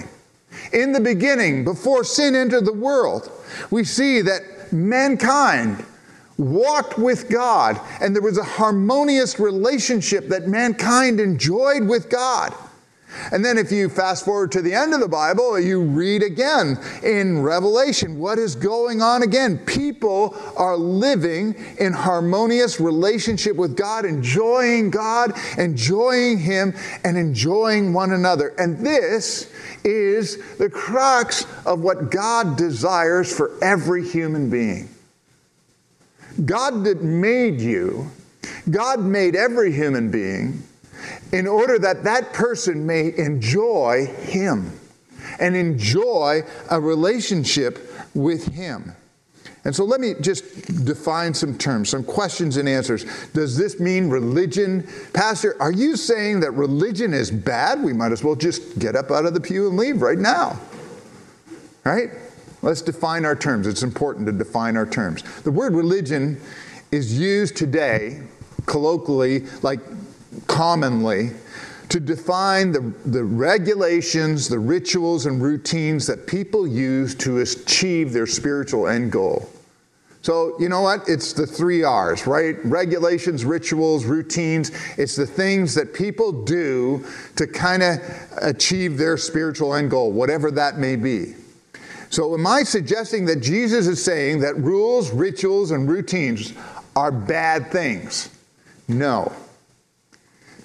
In 0.73 0.93
the 0.93 1.01
beginning, 1.01 1.65
before 1.65 2.05
sin 2.05 2.35
entered 2.35 2.65
the 2.65 2.73
world, 2.73 3.31
we 3.71 3.85
see 3.85 4.21
that 4.23 4.73
mankind 4.73 5.85
walked 6.39 6.99
with 6.99 7.31
God 7.31 7.81
and 8.01 8.15
there 8.15 8.23
was 8.23 8.39
a 8.39 8.45
harmonious 8.45 9.39
relationship 9.41 10.29
that 10.29 10.49
mankind 10.49 11.21
enjoyed 11.21 11.87
with 11.87 12.11
God. 12.11 12.55
And 13.33 13.45
then, 13.45 13.59
if 13.59 13.73
you 13.73 13.89
fast 13.89 14.25
forward 14.25 14.53
to 14.53 14.63
the 14.63 14.75
end 14.75 14.95
of 14.95 15.01
the 15.01 15.09
Bible, 15.09 15.59
you 15.59 15.83
read 15.83 16.23
again 16.23 16.79
in 17.03 17.43
Revelation 17.43 18.19
what 18.19 18.39
is 18.39 18.55
going 18.55 19.03
on 19.03 19.23
again. 19.23 19.59
People 19.59 20.37
are 20.57 20.77
living 20.77 21.55
in 21.79 21.93
harmonious 21.93 22.81
relationship 22.81 23.57
with 23.57 23.77
God, 23.77 24.05
enjoying 24.05 24.91
God, 24.91 25.33
enjoying 25.59 26.39
Him, 26.39 26.75
and 27.05 27.17
enjoying 27.17 27.93
one 27.93 28.13
another. 28.13 28.55
And 28.59 28.85
this 28.85 29.53
is 29.85 30.57
the 30.57 30.71
crux 30.71 31.47
of 31.65 31.81
what 31.81 32.11
God 32.11 32.57
desires 32.57 33.35
for 33.35 33.53
every 33.63 34.07
human 34.07 34.51
being. 34.51 34.89
God 36.45 36.85
that 36.85 37.03
made 37.03 37.61
you, 37.61 38.11
God 38.71 39.01
made 39.01 39.37
every 39.37 39.73
human 39.73 40.11
being 40.11 40.63
in 41.33 41.47
order 41.47 41.79
that 41.79 42.05
that 42.05 42.33
person 42.33 42.87
may 42.87 43.17
enjoy 43.17 44.07
Him 44.07 44.79
and 45.39 45.57
enjoy 45.57 46.43
a 46.71 46.81
relationship 46.81 47.91
with 48.15 48.47
Him. 48.55 48.95
And 49.65 49.75
so 49.75 49.85
let 49.85 50.01
me 50.01 50.15
just 50.21 50.85
define 50.85 51.35
some 51.35 51.59
terms, 51.59 51.89
some 51.89 52.05
questions 52.05 52.57
and 52.57 52.69
answers. 52.69 53.05
Does 53.33 53.59
this 53.59 53.81
mean 53.81 54.09
religion? 54.09 54.87
Pastor, 55.13 55.61
are 55.61 55.73
you 55.73 55.97
saying 55.97 56.39
that 56.41 56.53
religion 56.53 57.13
is 57.13 57.33
bad? 57.33 57.83
We 57.83 57.93
might 57.93 58.13
as 58.13 58.23
well 58.23 58.37
just 58.37 58.79
get 58.79 58.95
up 58.95 59.11
out 59.11 59.27
of 59.27 59.35
the 59.35 59.41
pew 59.41 59.69
and 59.69 59.77
leave 59.77 60.03
right 60.03 60.19
now. 60.19 60.61
Right? 61.83 62.11
Let's 62.63 62.81
define 62.81 63.25
our 63.25 63.35
terms. 63.35 63.67
It's 63.67 63.83
important 63.83 64.27
to 64.27 64.33
define 64.33 64.77
our 64.77 64.87
terms. 64.87 65.25
The 65.43 65.51
word 65.51 65.75
religion 65.75 66.41
is 66.93 67.19
used 67.19 67.57
today, 67.57 68.23
colloquially, 68.67 69.41
like 69.63 69.81
commonly, 70.57 71.33
to 71.91 72.01
define 72.01 72.73
the, 72.73 72.81
the 73.05 73.23
regulations, 73.23 74.49
the 74.49 74.59
rituals, 74.59 75.27
and 75.27 75.43
routines 75.43 76.07
that 76.07 76.27
people 76.27 76.67
use 76.67 77.15
to 77.15 77.41
achieve 77.41 78.15
their 78.15 78.27
spiritual 78.27 78.89
end 78.89 79.13
goal. 79.13 79.51
So, 80.23 80.59
you 80.59 80.71
know 80.71 80.81
what? 80.81 81.09
It's 81.09 81.35
the 81.35 81.47
three 81.47 81.85
R's, 81.85 82.27
right? 82.27 82.57
Regulations, 82.65 83.45
rituals, 83.45 84.07
routines. 84.07 84.73
It's 84.97 85.15
the 85.15 85.27
things 85.27 85.75
that 85.75 85.93
people 85.93 86.33
do 86.45 87.05
to 87.37 87.47
kind 87.47 87.83
of 87.83 87.99
achieve 88.41 88.97
their 88.97 89.19
spiritual 89.19 89.75
end 89.75 89.91
goal, 89.91 90.11
whatever 90.11 90.51
that 90.53 90.79
may 90.79 90.97
be. 90.97 91.35
So, 92.09 92.33
am 92.33 92.47
I 92.47 92.63
suggesting 92.63 93.27
that 93.27 93.43
Jesus 93.43 93.87
is 93.87 94.03
saying 94.03 94.41
that 94.41 94.57
rules, 94.57 95.11
rituals, 95.11 95.71
and 95.71 95.87
routines 95.87 96.55
are 96.97 97.13
bad 97.13 97.71
things? 97.71 98.31
No. 98.89 99.33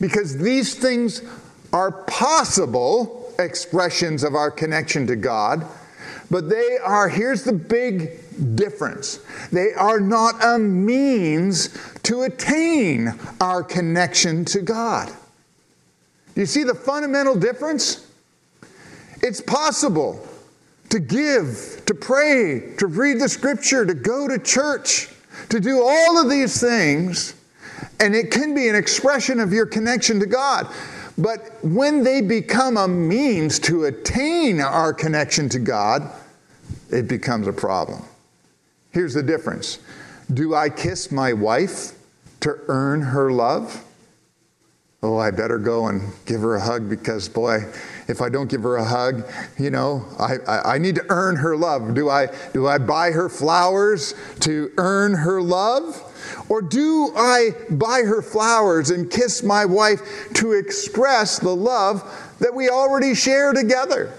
Because 0.02 0.38
these 0.38 0.76
things 0.76 1.22
are 1.72 1.92
possible 1.92 3.34
expressions 3.40 4.24
of 4.24 4.36
our 4.36 4.52
connection 4.52 5.08
to 5.08 5.16
God, 5.16 5.66
but 6.30 6.50
they 6.50 6.78
are, 6.84 7.08
here's 7.08 7.44
the 7.44 7.54
big 7.54 8.20
difference. 8.56 9.20
They 9.52 9.74
are 9.74 10.00
not 10.00 10.44
a 10.44 10.58
means 10.58 11.70
to 12.04 12.24
attain 12.24 13.14
our 13.40 13.64
connection 13.64 14.44
to 14.46 14.62
God. 14.62 15.12
You 16.36 16.46
see 16.46 16.64
the 16.64 16.74
fundamental 16.74 17.36
difference? 17.36 18.08
It's 19.22 19.42
possible 19.42 20.28
to 20.90 21.00
give, 21.00 21.84
to 21.86 21.94
pray, 21.94 22.74
to 22.78 22.88
read 22.88 23.20
the 23.20 23.30
scripture, 23.30 23.86
to 23.86 23.94
go 23.94 24.28
to 24.28 24.40
church, 24.40 25.10
to 25.50 25.60
do 25.60 25.84
all 25.84 26.22
of 26.22 26.30
these 26.30 26.60
things, 26.60 27.36
and 28.02 28.16
it 28.16 28.32
can 28.32 28.54
be 28.56 28.68
an 28.68 28.76
expression 28.76 29.40
of 29.40 29.54
your 29.54 29.66
connection 29.66 30.20
to 30.20 30.26
God. 30.26 30.68
But 31.18 31.64
when 31.64 32.04
they 32.04 32.22
become 32.22 32.78
a 32.78 32.88
means 32.88 33.60
to 33.60 33.86
attain 33.86 34.60
our 34.60 34.92
connection 34.92 35.48
to 35.50 35.60
God, 35.60 36.12
it 36.90 37.08
becomes 37.08 37.48
a 37.48 37.54
problem. 37.54 38.04
Here's 38.90 39.14
the 39.14 39.24
difference 39.24 39.80
Do 40.34 40.56
I 40.56 40.70
kiss 40.70 41.12
my 41.12 41.32
wife 41.32 41.94
to 42.42 42.58
earn 42.68 43.02
her 43.02 43.32
love? 43.32 43.86
Oh, 45.04 45.18
I 45.18 45.32
better 45.32 45.58
go 45.58 45.88
and 45.88 46.14
give 46.26 46.42
her 46.42 46.56
a 46.56 46.62
hug 46.62 46.88
because, 46.88 47.28
boy, 47.28 47.66
if 48.08 48.22
I 48.22 48.30
don't 48.30 48.50
give 48.50 48.62
her 48.62 48.78
a 48.78 48.86
hug, 48.86 49.28
you 49.58 49.72
know, 49.72 50.06
I, 50.20 50.36
I, 50.48 50.76
I, 50.76 50.78
need 50.78 50.94
to 50.96 51.06
earn 51.10 51.38
her 51.38 51.58
love. 51.58 51.96
Do 51.96 52.10
I, 52.10 52.28
do 52.54 52.68
I 52.68 52.78
buy 52.78 53.10
her 53.10 53.28
flowers 53.28 54.14
to 54.42 54.72
earn 54.78 55.16
her 55.16 55.42
love? 55.42 56.11
Or 56.52 56.62
do 56.62 57.14
I 57.16 57.52
buy 57.70 58.02
her 58.02 58.22
flowers 58.22 58.90
and 58.90 59.10
kiss 59.10 59.42
my 59.42 59.64
wife 59.64 60.02
to 60.34 60.52
express 60.52 61.40
the 61.40 61.56
love 61.56 62.04
that 62.40 62.54
we 62.54 62.68
already 62.68 63.16
share 63.16 63.54
together? 63.54 64.12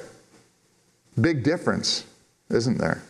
Big 1.20 1.42
difference, 1.42 2.06
isn't 2.48 2.78
there? 2.78 3.02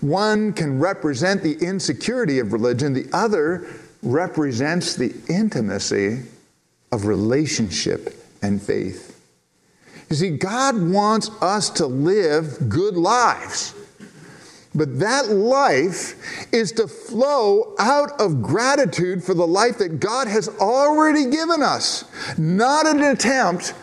One 0.00 0.52
can 0.52 0.78
represent 0.78 1.42
the 1.42 1.54
insecurity 1.54 2.38
of 2.38 2.52
religion, 2.52 2.92
the 2.92 3.08
other 3.12 3.66
represents 4.04 4.94
the 4.94 5.12
intimacy 5.28 6.22
of 6.92 7.06
relationship 7.06 8.24
and 8.40 8.62
faith. 8.62 9.20
You 10.10 10.14
see, 10.14 10.30
God 10.30 10.80
wants 10.80 11.28
us 11.42 11.70
to 11.70 11.88
live 11.88 12.68
good 12.68 12.94
lives. 12.94 13.74
But 14.74 14.98
that 14.98 15.28
life 15.28 16.52
is 16.52 16.72
to 16.72 16.88
flow 16.88 17.74
out 17.78 18.20
of 18.20 18.42
gratitude 18.42 19.22
for 19.22 19.34
the 19.34 19.46
life 19.46 19.78
that 19.78 20.00
God 20.00 20.26
has 20.26 20.48
already 20.58 21.30
given 21.30 21.62
us, 21.62 22.04
not 22.36 22.86
an 22.86 23.02
attempt 23.02 23.74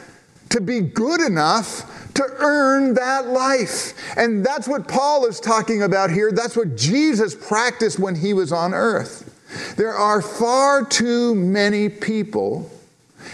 to 0.50 0.60
be 0.60 0.82
good 0.82 1.22
enough 1.22 2.14
to 2.14 2.26
earn 2.40 2.94
that 2.96 3.28
life. 3.28 3.94
And 4.18 4.46
that's 4.46 4.68
what 4.68 4.88
Paul 4.88 5.26
is 5.28 5.40
talking 5.40 5.84
about 5.84 6.12
here. 6.12 6.32
That's 6.34 6.58
what 6.58 6.76
Jesus 6.76 7.36
practiced 7.36 7.98
when 7.98 8.16
he 8.16 8.34
was 8.34 8.52
on 8.52 8.74
earth. 8.74 9.28
There 9.78 9.94
are 9.94 10.22
far 10.22 10.86
too 10.86 11.36
many 11.36 11.88
people 11.88 12.70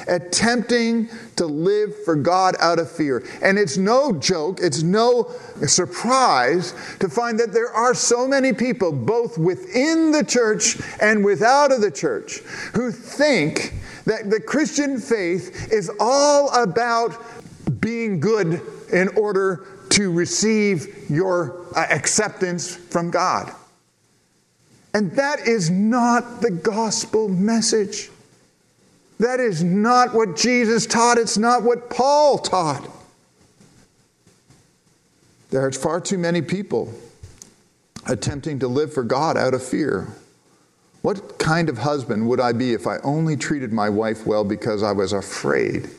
attempting 0.08 1.10
to 1.36 1.46
live 1.46 1.94
for 2.04 2.16
God 2.16 2.56
out 2.60 2.80
of 2.80 2.92
fear. 2.92 3.26
And 3.42 3.58
it's 3.58 3.78
no 3.78 4.14
joke, 4.14 4.60
it's 4.62 4.84
no 4.84 5.32
surprise 5.66 6.74
to 7.00 7.10
find 7.10 7.40
that 7.40 7.54
there 7.54 7.72
are 7.72 7.94
so 7.94 8.28
many 8.28 8.54
people, 8.54 8.92
both 8.92 9.38
within 9.38 10.12
the 10.12 10.24
church 10.24 10.78
and 11.02 11.24
without 11.24 11.72
of 11.72 11.82
the 11.82 11.92
church, 11.92 12.40
who 12.74 12.92
think 12.92 13.74
that 14.06 14.30
the 14.30 14.40
Christian 14.40 15.00
faith 15.00 15.72
is 15.72 15.92
all 16.00 16.50
about 16.62 17.16
being 17.82 18.20
good 18.20 18.62
in 18.92 19.10
order 19.10 19.66
to 19.90 20.12
receive 20.12 21.10
your 21.10 21.66
uh, 21.76 21.86
acceptance 21.90 22.76
from 22.76 23.12
God. 23.12 23.54
And 24.94 25.12
that 25.12 25.48
is 25.48 25.70
not 25.70 26.42
the 26.42 26.52
gospel 26.52 27.30
message. 27.30 28.10
That 29.20 29.40
is 29.40 29.64
not 29.64 30.14
what 30.14 30.36
Jesus 30.36 30.86
taught. 30.86 31.18
It's 31.18 31.38
not 31.38 31.64
what 31.64 31.90
Paul 31.90 32.38
taught. 32.38 32.88
There 35.50 35.66
are 35.66 35.72
far 35.72 36.02
too 36.02 36.18
many 36.18 36.42
people 36.42 36.94
attempting 38.06 38.60
to 38.60 38.68
live 38.68 38.94
for 38.94 39.04
God 39.04 39.38
out 39.38 39.54
of 39.54 39.64
fear. 39.64 40.08
What 41.02 41.40
kind 41.40 41.70
of 41.70 41.78
husband 41.78 42.28
would 42.28 42.40
I 42.40 42.52
be 42.52 42.74
if 42.74 42.86
I 42.86 42.98
only 42.98 43.38
treated 43.38 43.72
my 43.72 43.90
wife 43.90 44.26
well 44.26 44.44
because 44.44 44.84
I 44.84 44.92
was 44.92 45.14
afraid 45.14 45.90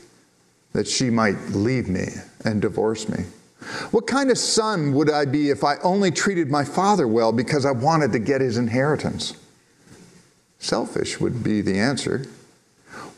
that 0.73 0.87
she 0.87 1.09
might 1.09 1.39
leave 1.49 1.89
me 1.89 2.07
and 2.45 2.61
divorce 2.61 3.09
me? 3.09 3.25
What 3.91 4.07
kind 4.07 4.31
of 4.31 4.37
son 4.37 4.93
would 4.93 5.09
I 5.09 5.25
be 5.25 5.49
if 5.49 5.63
I 5.63 5.77
only 5.77 6.11
treated 6.11 6.49
my 6.49 6.63
father 6.63 7.07
well 7.07 7.31
because 7.31 7.65
I 7.65 7.71
wanted 7.71 8.11
to 8.13 8.19
get 8.19 8.39
his 8.39 8.57
inheritance? 8.57 9.33
Selfish 10.59 11.19
would 11.19 11.43
be 11.43 11.61
the 11.61 11.77
answer. 11.77 12.25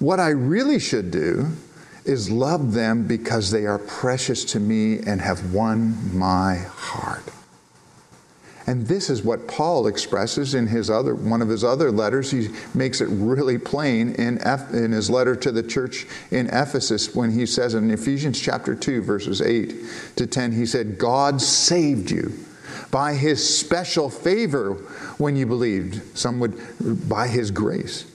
What 0.02 0.20
I 0.20 0.30
really 0.30 0.80
should 0.80 1.12
do 1.12 1.52
is 2.06 2.32
love 2.32 2.74
them 2.74 3.06
because 3.06 3.52
they 3.52 3.68
are 3.68 3.78
precious 3.78 4.44
to 4.46 4.60
me 4.60 4.98
and 4.98 5.22
have 5.22 5.54
won 5.54 6.18
my 6.18 6.56
heart. 6.56 7.24
And 8.66 8.88
this 8.88 9.12
is 9.12 9.22
what 9.22 9.48
Paul 9.48 9.86
expresses 9.86 10.56
in 10.56 10.66
his 10.66 10.90
other, 10.90 11.14
one 11.14 11.44
of 11.44 11.50
his 11.50 11.64
other 11.64 11.92
letters. 11.92 12.32
He 12.32 12.50
makes 12.74 13.00
it 13.00 13.10
really 13.12 13.60
plain 13.60 14.16
in, 14.16 14.40
F, 14.40 14.74
in 14.74 14.92
his 14.92 15.08
letter 15.08 15.36
to 15.36 15.52
the 15.52 15.62
church 15.62 16.08
in 16.32 16.48
Ephesus 16.48 17.14
when 17.14 17.30
he 17.30 17.46
says 17.46 17.76
in 17.76 17.92
Ephesians 17.92 18.42
chapter 18.42 18.74
2, 18.74 19.04
verses 19.04 19.40
8 19.40 19.76
to 20.16 20.26
10, 20.26 20.52
he 20.54 20.66
said, 20.66 20.98
God 20.98 21.40
saved 21.40 22.10
you 22.10 22.34
by 22.90 23.14
his 23.14 23.58
special 23.60 24.10
favor 24.10 24.74
when 25.20 25.36
you 25.36 25.46
believed. 25.46 26.18
Some 26.18 26.40
would, 26.40 27.08
by 27.08 27.28
his 27.28 27.52
grace. 27.52 28.12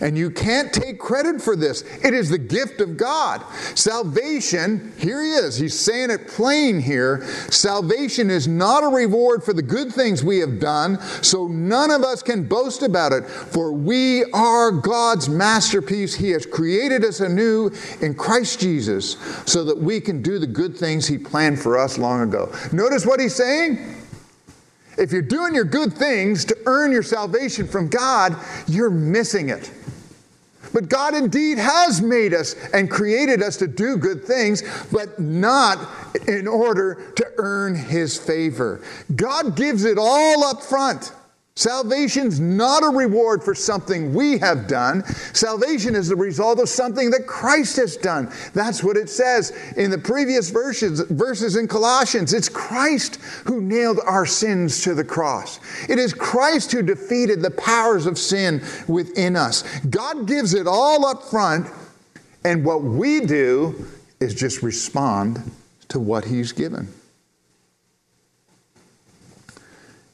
And 0.00 0.16
you 0.16 0.30
can't 0.30 0.72
take 0.72 0.98
credit 0.98 1.40
for 1.40 1.56
this. 1.56 1.82
It 2.02 2.14
is 2.14 2.28
the 2.28 2.38
gift 2.38 2.80
of 2.80 2.96
God. 2.96 3.42
Salvation, 3.74 4.92
here 4.98 5.22
he 5.22 5.30
is, 5.30 5.56
he's 5.56 5.78
saying 5.78 6.10
it 6.10 6.28
plain 6.28 6.80
here. 6.80 7.24
Salvation 7.50 8.30
is 8.30 8.48
not 8.48 8.84
a 8.84 8.88
reward 8.88 9.42
for 9.44 9.52
the 9.52 9.62
good 9.62 9.92
things 9.92 10.24
we 10.24 10.38
have 10.38 10.60
done, 10.60 11.00
so 11.22 11.46
none 11.46 11.90
of 11.90 12.02
us 12.02 12.22
can 12.22 12.46
boast 12.46 12.82
about 12.82 13.12
it, 13.12 13.26
for 13.26 13.72
we 13.72 14.24
are 14.32 14.70
God's 14.70 15.28
masterpiece. 15.28 16.14
He 16.14 16.30
has 16.30 16.46
created 16.46 17.04
us 17.04 17.20
anew 17.20 17.70
in 18.00 18.14
Christ 18.14 18.60
Jesus 18.60 19.16
so 19.46 19.64
that 19.64 19.78
we 19.78 20.00
can 20.00 20.22
do 20.22 20.38
the 20.38 20.46
good 20.46 20.76
things 20.76 21.06
he 21.06 21.18
planned 21.18 21.60
for 21.60 21.78
us 21.78 21.98
long 21.98 22.22
ago. 22.22 22.52
Notice 22.72 23.06
what 23.06 23.20
he's 23.20 23.34
saying? 23.34 24.01
If 24.98 25.12
you're 25.12 25.22
doing 25.22 25.54
your 25.54 25.64
good 25.64 25.92
things 25.92 26.44
to 26.46 26.56
earn 26.66 26.92
your 26.92 27.02
salvation 27.02 27.66
from 27.66 27.88
God, 27.88 28.36
you're 28.66 28.90
missing 28.90 29.48
it. 29.48 29.70
But 30.72 30.88
God 30.88 31.14
indeed 31.14 31.58
has 31.58 32.00
made 32.00 32.32
us 32.32 32.54
and 32.72 32.90
created 32.90 33.42
us 33.42 33.56
to 33.58 33.66
do 33.66 33.96
good 33.96 34.24
things, 34.24 34.62
but 34.90 35.18
not 35.18 35.78
in 36.26 36.46
order 36.48 37.12
to 37.16 37.26
earn 37.36 37.74
His 37.74 38.16
favor. 38.16 38.80
God 39.14 39.56
gives 39.56 39.84
it 39.84 39.98
all 39.98 40.44
up 40.44 40.62
front. 40.62 41.12
Salvation's 41.54 42.40
not 42.40 42.82
a 42.82 42.88
reward 42.88 43.44
for 43.44 43.54
something 43.54 44.14
we 44.14 44.38
have 44.38 44.66
done. 44.66 45.04
Salvation 45.34 45.94
is 45.94 46.08
the 46.08 46.16
result 46.16 46.58
of 46.58 46.68
something 46.68 47.10
that 47.10 47.26
Christ 47.26 47.76
has 47.76 47.96
done. 47.98 48.32
That's 48.54 48.82
what 48.82 48.96
it 48.96 49.10
says 49.10 49.50
in 49.76 49.90
the 49.90 49.98
previous 49.98 50.48
verses, 50.48 51.00
verses 51.10 51.56
in 51.56 51.68
Colossians. 51.68 52.32
It's 52.32 52.48
Christ 52.48 53.16
who 53.44 53.60
nailed 53.60 54.00
our 54.06 54.24
sins 54.24 54.82
to 54.84 54.94
the 54.94 55.04
cross. 55.04 55.60
It 55.90 55.98
is 55.98 56.14
Christ 56.14 56.72
who 56.72 56.80
defeated 56.80 57.42
the 57.42 57.50
powers 57.50 58.06
of 58.06 58.16
sin 58.16 58.62
within 58.88 59.36
us. 59.36 59.62
God 59.86 60.26
gives 60.26 60.54
it 60.54 60.66
all 60.66 61.04
up 61.04 61.22
front, 61.24 61.66
and 62.44 62.64
what 62.64 62.82
we 62.82 63.20
do 63.20 63.86
is 64.20 64.34
just 64.34 64.62
respond 64.62 65.38
to 65.88 66.00
what 66.00 66.24
He's 66.24 66.52
given. 66.52 66.88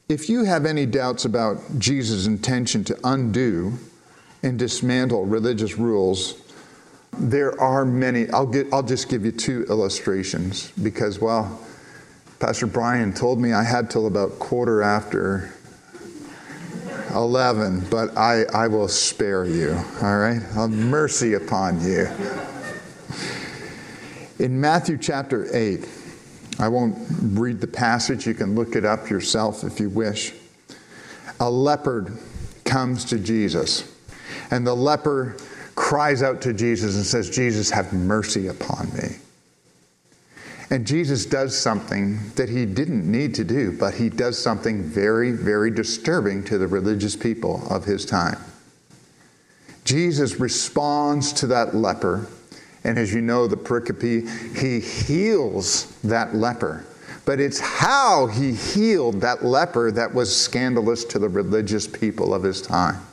If 0.09 0.31
you 0.31 0.45
have 0.45 0.65
any 0.65 0.87
doubts 0.87 1.27
about 1.27 1.59
Jesus' 1.79 2.27
intention 2.27 2.83
to 2.85 2.99
undo 3.05 3.75
and 4.43 4.59
dismantle 4.59 5.27
religious 5.27 5.77
rules, 5.77 6.41
there 7.12 7.61
are 7.61 7.85
many. 7.85 8.27
I'll, 8.31 8.47
get, 8.47 8.73
I'll 8.73 8.83
just 8.83 9.11
give 9.11 9.27
you 9.27 9.33
two 9.33 9.67
illustrations 9.69 10.73
because, 10.83 11.21
well, 11.21 11.61
Pastor 12.41 12.67
Brian 12.67 13.12
told 13.12 13.38
me 13.38 13.53
I 13.53 13.62
had 13.62 13.91
till 13.91 14.07
about 14.07 14.38
quarter 14.38 14.83
after 14.83 15.53
11, 17.15 17.88
but 17.91 18.17
I, 18.17 18.45
I 18.45 18.67
will 18.67 18.88
spare 18.88 19.45
you, 19.45 19.79
all 20.00 20.17
right? 20.17 20.41
Have 20.55 20.71
mercy 20.71 21.35
upon 21.35 21.83
you. 21.83 22.09
In 24.38 24.59
Matthew 24.59 24.97
chapter 24.97 25.55
8, 25.55 25.87
I 26.59 26.69
won't 26.69 26.99
read 27.38 27.61
the 27.61 27.67
passage. 27.67 28.27
You 28.27 28.35
can 28.35 28.55
look 28.55 28.75
it 28.75 28.85
up 28.85 29.09
yourself 29.09 29.65
if 29.65 29.79
you 29.79 29.88
wish. 29.88 30.33
A 31.41 31.49
leopard 31.49 32.19
comes 32.65 33.05
to 33.07 33.19
Jesus, 33.19 33.95
and 34.50 34.67
the 34.67 34.75
leper 34.75 35.37
cries 35.77 36.23
out 36.23 36.43
to 36.43 36.53
Jesus 36.53 36.97
and 36.97 37.07
says, 37.07 37.31
Jesus, 37.31 37.71
have 37.71 37.93
mercy 37.93 38.49
upon 38.49 38.93
me. 38.95 39.17
And 40.71 40.87
Jesus 40.87 41.25
does 41.25 41.57
something 41.57 42.19
that 42.35 42.49
he 42.49 42.67
didn't 42.67 43.11
need 43.11 43.35
to 43.37 43.45
do, 43.45 43.73
but 43.73 43.95
he 43.95 44.11
does 44.11 44.38
something 44.38 44.83
very, 44.83 45.31
very 45.31 45.71
disturbing 45.71 46.45
to 46.45 46.59
the 46.59 46.67
religious 46.67 47.17
people 47.17 47.67
of 47.71 47.85
his 47.85 48.05
time. 48.05 48.38
Jesus 49.85 50.38
responds 50.38 51.33
to 51.35 51.47
that 51.47 51.75
leper 51.75 52.27
and 52.85 52.99
as 52.99 53.13
you 53.13 53.21
know, 53.21 53.47
the 53.47 53.57
pericope, 53.57 54.57
he 54.57 54.81
heals 54.81 55.97
that 56.03 56.35
leper. 56.35 56.85
But 57.25 57.41
it's 57.41 57.61
how 57.61 58.27
he 58.27 58.53
healed 58.53 59.21
that 59.21 59.45
leper 59.45 59.91
that 59.93 60.15
was 60.15 60.35
scandalous 60.35 61.05
to 61.07 61.19
the 61.19 61.29
religious 61.29 61.87
people 61.87 62.33
of 62.33 62.43
his 62.43 62.63
time. 62.63 63.05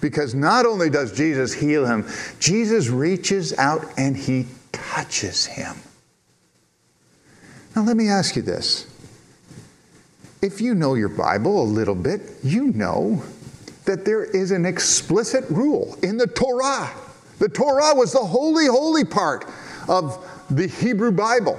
Because 0.00 0.34
not 0.34 0.66
only 0.66 0.90
does 0.90 1.12
Jesus 1.12 1.52
heal 1.52 1.86
him, 1.86 2.06
Jesus 2.40 2.88
reaches 2.88 3.56
out 3.58 3.84
and 3.96 4.16
he 4.16 4.46
touches 4.72 5.46
him. 5.46 5.76
Now, 7.76 7.82
let 7.82 7.96
me 7.96 8.08
ask 8.08 8.36
you 8.36 8.42
this. 8.42 8.86
If 10.42 10.60
you 10.60 10.74
know 10.74 10.94
your 10.94 11.08
Bible 11.08 11.62
a 11.62 11.64
little 11.64 11.94
bit, 11.94 12.20
you 12.42 12.66
know 12.66 13.22
that 13.84 14.04
there 14.04 14.24
is 14.24 14.50
an 14.50 14.66
explicit 14.66 15.44
rule 15.48 15.96
in 16.02 16.16
the 16.16 16.26
Torah 16.26 16.90
the 17.38 17.48
Torah 17.48 17.94
was 17.94 18.12
the 18.12 18.18
holy, 18.18 18.66
holy 18.66 19.04
part 19.04 19.46
of 19.88 20.18
the 20.50 20.66
Hebrew 20.66 21.12
Bible. 21.12 21.58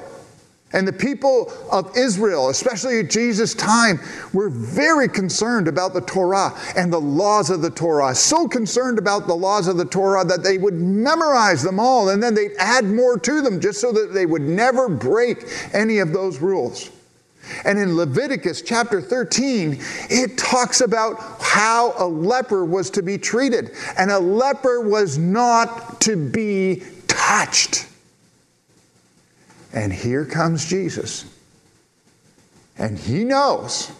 And 0.73 0.85
the 0.85 0.93
people 0.93 1.53
of 1.71 1.95
Israel, 1.95 2.49
especially 2.49 2.99
at 2.99 3.09
Jesus' 3.09 3.53
time, 3.53 3.97
were 4.33 4.49
very 4.49 5.07
concerned 5.07 5.69
about 5.69 5.93
the 5.93 6.01
Torah 6.01 6.53
and 6.75 6.91
the 6.91 6.99
laws 6.99 7.49
of 7.49 7.61
the 7.61 7.69
Torah. 7.69 8.13
So 8.13 8.45
concerned 8.47 8.99
about 8.99 9.25
the 9.25 9.35
laws 9.35 9.69
of 9.69 9.77
the 9.77 9.85
Torah 9.85 10.25
that 10.25 10.43
they 10.43 10.57
would 10.57 10.73
memorize 10.73 11.63
them 11.63 11.79
all 11.79 12.09
and 12.09 12.21
then 12.21 12.33
they'd 12.33 12.57
add 12.59 12.83
more 12.83 13.17
to 13.19 13.41
them 13.41 13.61
just 13.61 13.79
so 13.79 13.93
that 13.93 14.13
they 14.13 14.25
would 14.25 14.41
never 14.41 14.89
break 14.89 15.45
any 15.71 15.99
of 15.99 16.11
those 16.11 16.41
rules. 16.41 16.89
And 17.63 17.79
in 17.79 17.95
Leviticus 17.95 18.61
chapter 18.61 19.01
13, 19.01 19.79
it 20.09 20.37
talks 20.37 20.81
about 20.81 21.17
how 21.41 21.93
a 21.97 22.07
leper 22.07 22.65
was 22.65 22.89
to 22.91 23.03
be 23.03 23.17
treated. 23.17 23.71
And 23.97 24.11
a 24.11 24.19
leper 24.19 24.81
was 24.81 25.17
not 25.17 26.01
to 26.01 26.15
be 26.15 26.83
touched. 27.07 27.87
And 29.73 29.91
here 29.91 30.25
comes 30.25 30.65
Jesus. 30.65 31.25
And 32.77 32.97
he 32.97 33.23
knows. 33.23 33.91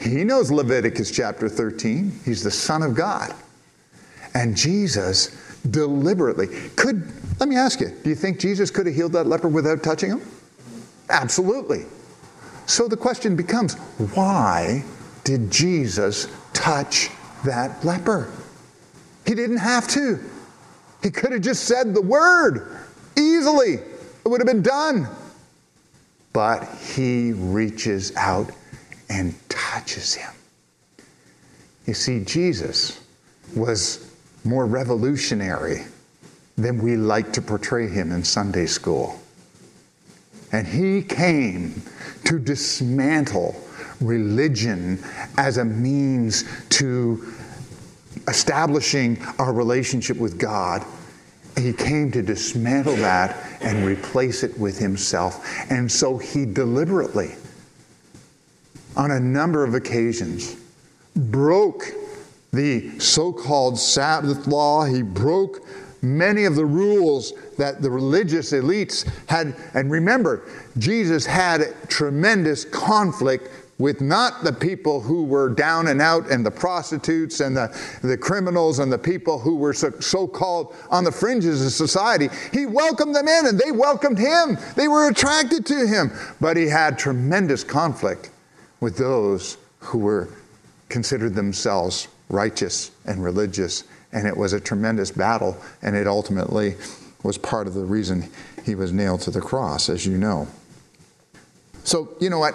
He 0.00 0.24
knows 0.24 0.50
Leviticus 0.50 1.10
chapter 1.10 1.48
13. 1.48 2.20
He's 2.24 2.42
the 2.42 2.50
Son 2.50 2.82
of 2.82 2.94
God. 2.94 3.34
And 4.34 4.56
Jesus 4.56 5.36
deliberately 5.70 6.46
could, 6.76 7.10
let 7.40 7.48
me 7.48 7.56
ask 7.56 7.80
you, 7.80 7.88
do 7.88 8.08
you 8.08 8.14
think 8.14 8.38
Jesus 8.38 8.70
could 8.70 8.86
have 8.86 8.94
healed 8.94 9.12
that 9.12 9.26
leper 9.26 9.48
without 9.48 9.82
touching 9.82 10.10
him? 10.10 10.22
Absolutely. 11.10 11.84
So 12.68 12.86
the 12.86 12.98
question 12.98 13.34
becomes 13.34 13.76
why 14.14 14.84
did 15.24 15.50
Jesus 15.50 16.28
touch 16.52 17.08
that 17.44 17.82
leper? 17.82 18.30
He 19.26 19.34
didn't 19.34 19.56
have 19.56 19.88
to. 19.88 20.20
He 21.02 21.10
could 21.10 21.32
have 21.32 21.40
just 21.40 21.64
said 21.64 21.94
the 21.94 22.02
word 22.02 22.78
easily, 23.16 23.74
it 23.74 24.28
would 24.28 24.40
have 24.40 24.46
been 24.46 24.62
done. 24.62 25.08
But 26.34 26.68
he 26.94 27.32
reaches 27.32 28.14
out 28.16 28.50
and 29.08 29.34
touches 29.48 30.14
him. 30.14 30.32
You 31.86 31.94
see, 31.94 32.22
Jesus 32.22 33.00
was 33.56 34.14
more 34.44 34.66
revolutionary 34.66 35.86
than 36.58 36.82
we 36.82 36.96
like 36.96 37.32
to 37.32 37.40
portray 37.40 37.88
him 37.88 38.12
in 38.12 38.22
Sunday 38.22 38.66
school. 38.66 39.18
And 40.52 40.66
he 40.66 41.02
came 41.02 41.82
to 42.24 42.38
dismantle 42.38 43.54
religion 44.00 45.02
as 45.36 45.58
a 45.58 45.64
means 45.64 46.44
to 46.70 47.34
establishing 48.28 49.20
our 49.38 49.52
relationship 49.52 50.16
with 50.16 50.38
God. 50.38 50.84
He 51.56 51.72
came 51.72 52.12
to 52.12 52.22
dismantle 52.22 52.96
that 52.96 53.36
and 53.60 53.84
replace 53.84 54.42
it 54.42 54.56
with 54.58 54.78
himself. 54.78 55.44
And 55.70 55.90
so 55.90 56.18
he 56.18 56.44
deliberately, 56.46 57.34
on 58.96 59.10
a 59.10 59.20
number 59.20 59.64
of 59.64 59.74
occasions, 59.74 60.56
broke 61.16 61.92
the 62.52 62.98
so 62.98 63.32
called 63.32 63.78
Sabbath 63.78 64.46
law. 64.46 64.84
He 64.84 65.02
broke 65.02 65.66
many 66.02 66.44
of 66.44 66.54
the 66.54 66.64
rules 66.64 67.32
that 67.56 67.82
the 67.82 67.90
religious 67.90 68.52
elites 68.52 69.08
had. 69.28 69.54
And 69.74 69.90
remember, 69.90 70.48
Jesus 70.78 71.26
had 71.26 71.74
tremendous 71.88 72.64
conflict 72.64 73.48
with 73.78 74.00
not 74.00 74.42
the 74.42 74.52
people 74.52 75.00
who 75.00 75.24
were 75.24 75.48
down 75.48 75.86
and 75.86 76.02
out 76.02 76.28
and 76.30 76.44
the 76.44 76.50
prostitutes 76.50 77.40
and 77.40 77.56
the, 77.56 77.68
the 78.02 78.16
criminals 78.16 78.80
and 78.80 78.92
the 78.92 78.98
people 78.98 79.38
who 79.38 79.56
were 79.56 79.72
so 79.72 80.26
called 80.26 80.74
on 80.90 81.04
the 81.04 81.12
fringes 81.12 81.64
of 81.64 81.72
society. 81.72 82.28
He 82.52 82.66
welcomed 82.66 83.14
them 83.14 83.28
in 83.28 83.46
and 83.46 83.58
they 83.58 83.70
welcomed 83.70 84.18
him. 84.18 84.58
They 84.74 84.88
were 84.88 85.08
attracted 85.08 85.64
to 85.66 85.86
him. 85.86 86.10
But 86.40 86.56
he 86.56 86.66
had 86.66 86.98
tremendous 86.98 87.62
conflict 87.62 88.30
with 88.80 88.96
those 88.96 89.56
who 89.78 89.98
were 89.98 90.28
considered 90.88 91.34
themselves 91.34 92.08
righteous 92.28 92.90
and 93.06 93.22
religious 93.22 93.84
and 94.12 94.26
it 94.26 94.36
was 94.36 94.52
a 94.52 94.60
tremendous 94.60 95.10
battle, 95.10 95.56
and 95.82 95.96
it 95.96 96.06
ultimately 96.06 96.76
was 97.22 97.36
part 97.36 97.66
of 97.66 97.74
the 97.74 97.84
reason 97.84 98.30
he 98.64 98.74
was 98.74 98.92
nailed 98.92 99.20
to 99.22 99.30
the 99.30 99.40
cross, 99.40 99.88
as 99.88 100.06
you 100.06 100.16
know. 100.16 100.46
So, 101.84 102.10
you 102.20 102.30
know 102.30 102.38
what? 102.38 102.54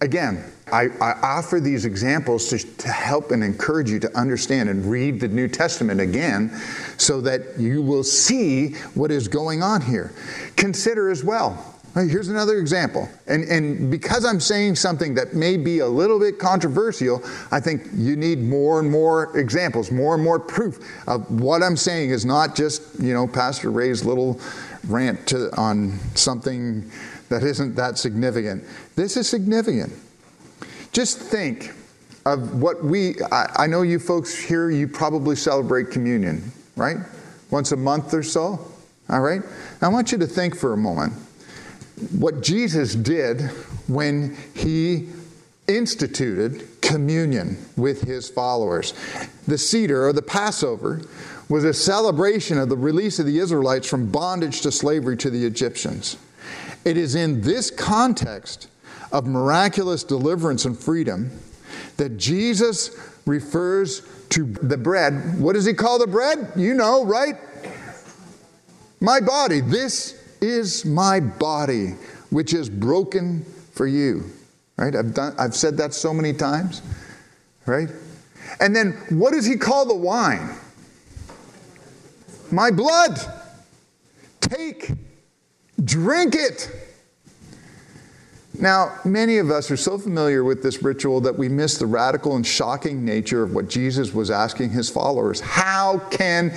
Again, 0.00 0.44
I, 0.72 0.88
I 1.00 1.12
offer 1.22 1.60
these 1.60 1.84
examples 1.84 2.48
to, 2.48 2.58
to 2.58 2.88
help 2.88 3.30
and 3.30 3.42
encourage 3.42 3.90
you 3.90 3.98
to 4.00 4.18
understand 4.18 4.68
and 4.68 4.84
read 4.84 5.20
the 5.20 5.28
New 5.28 5.48
Testament 5.48 6.00
again 6.00 6.50
so 6.96 7.20
that 7.22 7.58
you 7.58 7.80
will 7.82 8.04
see 8.04 8.74
what 8.94 9.10
is 9.10 9.28
going 9.28 9.62
on 9.62 9.80
here. 9.80 10.12
Consider 10.56 11.10
as 11.10 11.22
well 11.22 11.73
Here's 11.94 12.28
another 12.28 12.58
example. 12.58 13.08
And, 13.28 13.44
and 13.44 13.88
because 13.88 14.24
I'm 14.24 14.40
saying 14.40 14.74
something 14.74 15.14
that 15.14 15.34
may 15.34 15.56
be 15.56 15.78
a 15.78 15.86
little 15.86 16.18
bit 16.18 16.40
controversial, 16.40 17.22
I 17.52 17.60
think 17.60 17.82
you 17.94 18.16
need 18.16 18.40
more 18.40 18.80
and 18.80 18.90
more 18.90 19.36
examples, 19.38 19.92
more 19.92 20.14
and 20.14 20.24
more 20.24 20.40
proof 20.40 20.84
of 21.06 21.30
what 21.40 21.62
I'm 21.62 21.76
saying 21.76 22.10
is 22.10 22.24
not 22.24 22.56
just, 22.56 22.98
you 23.00 23.14
know, 23.14 23.28
Pastor 23.28 23.70
Ray's 23.70 24.04
little 24.04 24.40
rant 24.88 25.24
to, 25.28 25.54
on 25.56 26.00
something 26.16 26.90
that 27.28 27.44
isn't 27.44 27.76
that 27.76 27.96
significant. 27.96 28.64
This 28.96 29.16
is 29.16 29.28
significant. 29.28 29.92
Just 30.90 31.20
think 31.20 31.74
of 32.26 32.60
what 32.60 32.82
we, 32.82 33.14
I, 33.30 33.46
I 33.56 33.66
know 33.68 33.82
you 33.82 34.00
folks 34.00 34.36
here, 34.36 34.68
you 34.68 34.88
probably 34.88 35.36
celebrate 35.36 35.92
communion, 35.92 36.50
right? 36.74 36.96
Once 37.52 37.70
a 37.70 37.76
month 37.76 38.14
or 38.14 38.24
so, 38.24 38.58
all 39.08 39.20
right? 39.20 39.42
I 39.80 39.86
want 39.86 40.10
you 40.10 40.18
to 40.18 40.26
think 40.26 40.56
for 40.56 40.72
a 40.72 40.76
moment 40.76 41.12
what 42.18 42.42
Jesus 42.42 42.94
did 42.94 43.40
when 43.86 44.36
he 44.54 45.08
instituted 45.66 46.68
communion 46.80 47.56
with 47.76 48.02
his 48.02 48.28
followers. 48.28 48.92
The 49.46 49.58
Seder, 49.58 50.06
or 50.06 50.12
the 50.12 50.22
Passover, 50.22 51.02
was 51.48 51.64
a 51.64 51.74
celebration 51.74 52.58
of 52.58 52.68
the 52.68 52.76
release 52.76 53.18
of 53.18 53.26
the 53.26 53.38
Israelites 53.38 53.88
from 53.88 54.10
bondage 54.10 54.60
to 54.62 54.72
slavery 54.72 55.16
to 55.18 55.30
the 55.30 55.44
Egyptians. 55.44 56.16
It 56.84 56.96
is 56.96 57.14
in 57.14 57.40
this 57.40 57.70
context 57.70 58.68
of 59.12 59.26
miraculous 59.26 60.04
deliverance 60.04 60.64
and 60.64 60.78
freedom 60.78 61.30
that 61.96 62.18
Jesus 62.18 62.90
refers 63.26 64.02
to 64.30 64.44
the 64.44 64.76
bread. 64.76 65.38
What 65.40 65.54
does 65.54 65.64
he 65.64 65.72
call 65.72 65.98
the 65.98 66.06
bread? 66.06 66.52
You 66.56 66.74
know, 66.74 67.04
right? 67.04 67.36
My 69.00 69.20
body. 69.20 69.60
This 69.60 70.20
is 70.44 70.84
my 70.84 71.20
body, 71.20 71.94
which 72.30 72.54
is 72.54 72.68
broken 72.68 73.44
for 73.72 73.86
you. 73.86 74.24
Right? 74.76 74.94
I've, 74.94 75.14
done, 75.14 75.34
I've 75.38 75.54
said 75.54 75.76
that 75.78 75.94
so 75.94 76.12
many 76.12 76.32
times. 76.32 76.82
Right? 77.66 77.88
And 78.60 78.74
then 78.74 78.92
what 79.10 79.32
does 79.32 79.46
he 79.46 79.56
call 79.56 79.86
the 79.86 79.94
wine? 79.94 80.50
My 82.50 82.70
blood. 82.70 83.18
Take, 84.40 84.92
drink 85.82 86.34
it. 86.34 86.70
Now, 88.58 88.98
many 89.04 89.38
of 89.38 89.50
us 89.50 89.70
are 89.70 89.76
so 89.76 89.98
familiar 89.98 90.44
with 90.44 90.62
this 90.62 90.82
ritual 90.82 91.20
that 91.22 91.36
we 91.36 91.48
miss 91.48 91.76
the 91.78 91.86
radical 91.86 92.36
and 92.36 92.46
shocking 92.46 93.04
nature 93.04 93.42
of 93.42 93.52
what 93.52 93.68
Jesus 93.68 94.14
was 94.14 94.30
asking 94.30 94.70
his 94.70 94.88
followers. 94.88 95.40
How 95.40 95.98
can 96.10 96.56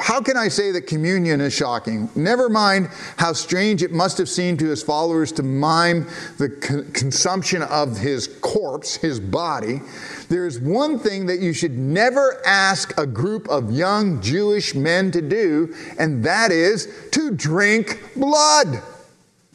how 0.00 0.20
can 0.20 0.36
I 0.36 0.48
say 0.48 0.72
that 0.72 0.88
communion 0.88 1.40
is 1.40 1.52
shocking? 1.52 2.08
Never 2.16 2.48
mind 2.48 2.88
how 3.16 3.32
strange 3.32 3.82
it 3.82 3.92
must 3.92 4.18
have 4.18 4.28
seemed 4.28 4.58
to 4.58 4.68
his 4.68 4.82
followers 4.82 5.30
to 5.32 5.44
mime 5.44 6.08
the 6.38 6.48
consumption 6.92 7.62
of 7.62 7.96
his 7.96 8.26
corpse, 8.40 8.96
his 8.96 9.20
body. 9.20 9.80
There 10.28 10.46
is 10.46 10.58
one 10.58 10.98
thing 10.98 11.26
that 11.26 11.38
you 11.38 11.52
should 11.52 11.78
never 11.78 12.42
ask 12.44 12.98
a 12.98 13.06
group 13.06 13.48
of 13.48 13.70
young 13.70 14.20
Jewish 14.20 14.74
men 14.74 15.12
to 15.12 15.22
do, 15.22 15.74
and 15.98 16.24
that 16.24 16.50
is 16.50 16.88
to 17.12 17.30
drink 17.30 18.00
blood. 18.16 18.82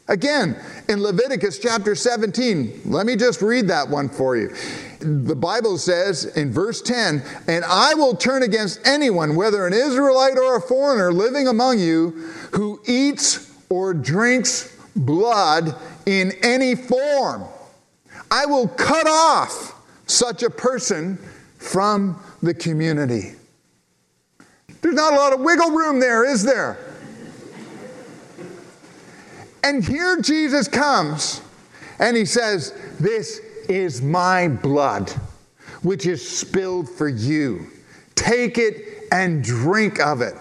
Again, 0.07 0.55
in 0.87 1.01
Leviticus 1.01 1.59
chapter 1.59 1.95
17, 1.95 2.81
let 2.85 3.05
me 3.05 3.15
just 3.15 3.41
read 3.41 3.67
that 3.69 3.89
one 3.89 4.07
for 4.07 4.37
you. 4.37 4.55
The 4.99 5.35
Bible 5.35 5.77
says 5.77 6.25
in 6.25 6.51
verse 6.51 6.81
10, 6.81 7.23
and 7.47 7.65
I 7.65 7.93
will 7.93 8.15
turn 8.15 8.43
against 8.43 8.85
anyone, 8.85 9.35
whether 9.35 9.65
an 9.67 9.73
Israelite 9.73 10.37
or 10.37 10.57
a 10.57 10.61
foreigner 10.61 11.11
living 11.11 11.47
among 11.47 11.79
you, 11.79 12.11
who 12.53 12.81
eats 12.85 13.53
or 13.69 13.93
drinks 13.93 14.75
blood 14.95 15.75
in 16.05 16.31
any 16.43 16.75
form. 16.75 17.45
I 18.31 18.45
will 18.45 18.67
cut 18.67 19.07
off 19.07 19.73
such 20.07 20.43
a 20.43 20.49
person 20.49 21.17
from 21.57 22.21
the 22.41 22.53
community. 22.53 23.33
There's 24.81 24.95
not 24.95 25.13
a 25.13 25.15
lot 25.15 25.33
of 25.33 25.39
wiggle 25.41 25.71
room 25.71 25.99
there, 25.99 26.23
is 26.23 26.43
there? 26.43 26.77
And 29.63 29.83
here 29.83 30.21
Jesus 30.21 30.67
comes 30.67 31.41
and 31.97 32.15
he 32.15 32.25
says, 32.25 32.71
This 32.99 33.41
is 33.69 34.01
my 34.01 34.47
blood, 34.47 35.09
which 35.81 36.05
is 36.05 36.27
spilled 36.27 36.89
for 36.89 37.07
you. 37.07 37.67
Take 38.15 38.57
it 38.57 39.07
and 39.11 39.43
drink 39.43 39.99
of 39.99 40.21
it. 40.21 40.35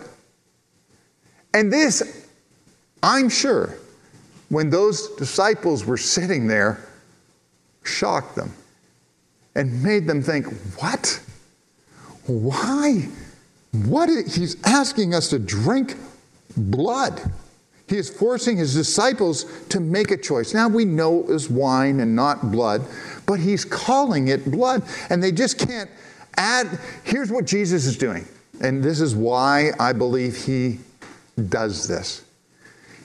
And 1.53 1.73
this, 1.73 2.27
I'm 3.03 3.29
sure, 3.29 3.77
when 4.49 4.71
those 4.71 5.15
disciples 5.17 5.85
were 5.85 5.97
sitting 5.97 6.47
there, 6.47 6.87
shocked 7.85 8.35
them 8.35 8.53
and 9.55 9.83
made 9.83 10.07
them 10.07 10.23
think, 10.23 10.47
What? 10.79 11.21
Why? 12.27 13.09
What? 13.73 14.09
Is, 14.09 14.35
he's 14.35 14.57
asking 14.65 15.15
us 15.15 15.29
to 15.31 15.39
drink 15.39 15.97
blood. 16.57 17.21
He 17.88 17.97
is 17.99 18.09
forcing 18.09 18.57
his 18.57 18.75
disciples 18.75 19.44
to 19.68 19.79
make 19.79 20.11
a 20.11 20.16
choice. 20.16 20.55
Now 20.55 20.68
we 20.68 20.85
know 20.85 21.20
it 21.20 21.27
was 21.27 21.51
wine 21.51 22.01
and 22.01 22.16
not 22.16 22.51
blood, 22.51 22.83
but 23.27 23.38
he's 23.38 23.64
calling 23.64 24.29
it 24.29 24.51
blood. 24.51 24.83
And 25.11 25.23
they 25.23 25.33
just 25.33 25.59
can't 25.59 25.90
add. 26.37 26.79
Here's 27.03 27.31
what 27.31 27.44
Jesus 27.44 27.85
is 27.85 27.99
doing. 27.99 28.27
And 28.62 28.83
this 28.83 29.01
is 29.01 29.14
why 29.14 29.73
I 29.79 29.92
believe 29.92 30.37
he 30.37 30.79
does 31.49 31.87
this. 31.87 32.23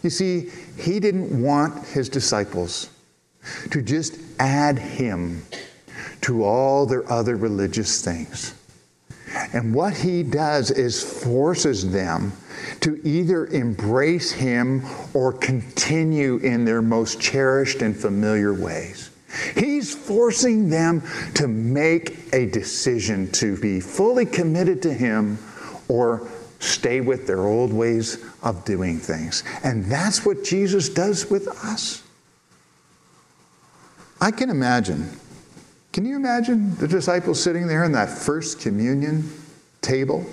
You 0.04 0.10
see, 0.10 0.50
he 0.78 1.00
didn't 1.00 1.42
want 1.42 1.86
his 1.88 2.08
disciples 2.08 2.90
to 3.72 3.82
just 3.82 4.18
add 4.40 4.80
him 4.80 5.44
to 6.22 6.44
all 6.44 6.86
their 6.86 7.10
other 7.12 7.36
religious 7.36 8.04
things. 8.04 8.54
And 9.54 9.74
what 9.74 9.96
he 9.96 10.24
does 10.24 10.72
is 10.72 11.04
forces 11.24 11.92
them 11.92 12.32
to 12.82 13.00
either 13.08 13.48
embrace 13.48 14.32
him 14.32 14.84
or 15.14 15.34
continue 15.34 16.38
in 16.38 16.66
their 16.66 16.82
most 16.82 17.20
cherished 17.20 17.82
and 17.82 17.96
familiar 17.96 18.54
ways. 18.54 19.10
He's 19.56 19.94
forcing 19.94 20.70
them 20.70 21.04
to 21.36 21.48
make 21.48 22.34
a 22.34 22.48
decision 22.48 23.32
to 23.34 23.58
be 23.58 23.80
fully 23.80 24.26
committed 24.26 24.82
to 24.84 24.94
him 24.94 25.38
or 25.88 26.28
stay 26.60 27.02
with 27.02 27.28
their 27.28 27.46
old 27.46 27.72
ways 27.72 28.24
of 28.44 28.66
doing 28.66 28.98
things. 28.98 29.44
And 29.64 29.86
that's 29.86 30.26
what 30.26 30.44
Jesus 30.44 30.90
does 30.90 31.30
with 31.30 31.48
us. 31.64 32.04
I 34.20 34.32
can 34.32 34.50
imagine 34.50 35.18
can 35.92 36.06
you 36.06 36.16
imagine 36.16 36.76
the 36.76 36.88
disciples 36.88 37.42
sitting 37.42 37.68
there 37.68 37.84
in 37.84 37.92
that 37.94 38.10
first 38.10 38.60
communion 38.60 39.30
table? 39.82 40.24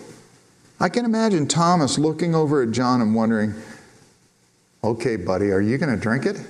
I 0.78 0.88
can 0.88 1.04
imagine 1.04 1.48
Thomas 1.48 1.98
looking 1.98 2.34
over 2.34 2.62
at 2.62 2.70
John 2.70 3.00
and 3.00 3.14
wondering, 3.14 3.54
okay, 4.84 5.16
buddy, 5.16 5.50
are 5.50 5.60
you 5.60 5.78
going 5.78 5.94
to 5.94 6.00
drink 6.00 6.26
it? 6.26 6.40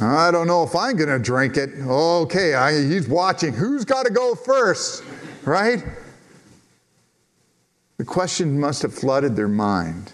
I 0.00 0.30
don't 0.30 0.46
know 0.46 0.62
if 0.62 0.74
I'm 0.76 0.96
going 0.96 1.08
to 1.08 1.18
drink 1.18 1.56
it. 1.56 1.70
Okay, 1.80 2.54
I, 2.54 2.72
he's 2.72 3.08
watching. 3.08 3.52
Who's 3.52 3.84
got 3.84 4.06
to 4.06 4.12
go 4.12 4.34
first? 4.34 5.02
Right? 5.44 5.84
The 7.98 8.04
question 8.04 8.58
must 8.58 8.82
have 8.82 8.94
flooded 8.94 9.36
their 9.36 9.48
mind. 9.48 10.12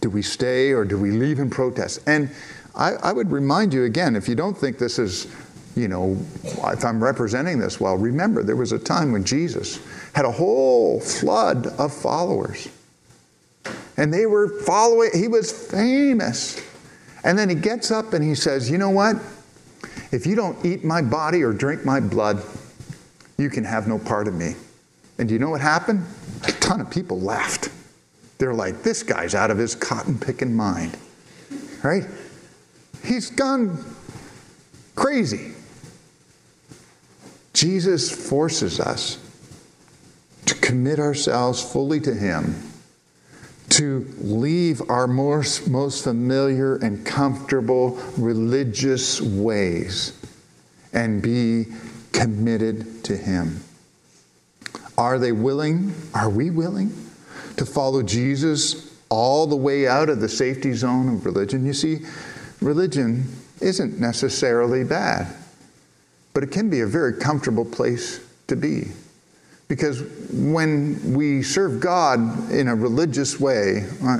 Do 0.00 0.10
we 0.10 0.22
stay 0.22 0.72
or 0.72 0.84
do 0.84 0.98
we 0.98 1.10
leave 1.10 1.38
in 1.38 1.50
protest? 1.50 2.00
And 2.06 2.30
I, 2.74 2.92
I 2.94 3.12
would 3.12 3.30
remind 3.30 3.72
you 3.72 3.84
again 3.84 4.16
if 4.16 4.28
you 4.28 4.34
don't 4.34 4.56
think 4.56 4.78
this 4.78 4.98
is 4.98 5.34
you 5.76 5.88
know, 5.88 6.16
if 6.42 6.84
I'm 6.84 7.02
representing 7.02 7.58
this 7.58 7.80
well, 7.80 7.96
remember 7.96 8.42
there 8.42 8.56
was 8.56 8.72
a 8.72 8.78
time 8.78 9.12
when 9.12 9.24
Jesus 9.24 9.78
had 10.14 10.24
a 10.24 10.30
whole 10.30 11.00
flood 11.00 11.66
of 11.66 11.92
followers. 11.92 12.68
And 13.96 14.12
they 14.12 14.26
were 14.26 14.60
following, 14.62 15.10
he 15.14 15.28
was 15.28 15.52
famous. 15.52 16.60
And 17.22 17.38
then 17.38 17.48
he 17.48 17.54
gets 17.54 17.90
up 17.90 18.12
and 18.14 18.24
he 18.24 18.34
says, 18.34 18.70
You 18.70 18.78
know 18.78 18.90
what? 18.90 19.16
If 20.10 20.26
you 20.26 20.34
don't 20.34 20.64
eat 20.64 20.84
my 20.84 21.02
body 21.02 21.42
or 21.42 21.52
drink 21.52 21.84
my 21.84 22.00
blood, 22.00 22.42
you 23.36 23.50
can 23.50 23.64
have 23.64 23.86
no 23.86 23.98
part 23.98 24.26
of 24.26 24.34
me. 24.34 24.54
And 25.18 25.28
do 25.28 25.34
you 25.34 25.38
know 25.38 25.50
what 25.50 25.60
happened? 25.60 26.04
A 26.44 26.52
ton 26.52 26.80
of 26.80 26.90
people 26.90 27.20
laughed. 27.20 27.68
They're 28.38 28.54
like, 28.54 28.82
This 28.82 29.02
guy's 29.02 29.34
out 29.34 29.50
of 29.50 29.58
his 29.58 29.74
cotton 29.74 30.18
picking 30.18 30.56
mind. 30.56 30.96
Right? 31.82 32.04
He's 33.04 33.30
gone 33.30 33.84
crazy. 34.94 35.52
Jesus 37.52 38.10
forces 38.10 38.80
us 38.80 39.18
to 40.50 40.56
commit 40.56 40.98
ourselves 40.98 41.62
fully 41.62 42.00
to 42.00 42.12
Him, 42.12 42.60
to 43.68 44.04
leave 44.18 44.82
our 44.90 45.06
most, 45.06 45.68
most 45.68 46.02
familiar 46.02 46.74
and 46.76 47.06
comfortable 47.06 48.02
religious 48.18 49.20
ways 49.20 50.18
and 50.92 51.22
be 51.22 51.66
committed 52.10 53.04
to 53.04 53.16
Him. 53.16 53.60
Are 54.98 55.20
they 55.20 55.30
willing? 55.30 55.94
Are 56.14 56.28
we 56.28 56.50
willing 56.50 56.92
to 57.56 57.64
follow 57.64 58.02
Jesus 58.02 58.92
all 59.08 59.46
the 59.46 59.54
way 59.54 59.86
out 59.86 60.08
of 60.08 60.20
the 60.20 60.28
safety 60.28 60.72
zone 60.72 61.14
of 61.14 61.24
religion? 61.24 61.64
You 61.64 61.74
see, 61.74 62.00
religion 62.60 63.24
isn't 63.60 64.00
necessarily 64.00 64.82
bad. 64.82 65.32
But 66.34 66.42
it 66.42 66.50
can 66.50 66.70
be 66.70 66.80
a 66.80 66.86
very 66.88 67.12
comfortable 67.12 67.64
place 67.64 68.20
to 68.48 68.56
be. 68.56 68.88
Because 69.70 70.02
when 70.32 71.14
we 71.14 71.44
serve 71.44 71.78
God 71.78 72.50
in 72.50 72.66
a 72.66 72.74
religious 72.74 73.38
way, 73.38 73.86
uh, 74.04 74.18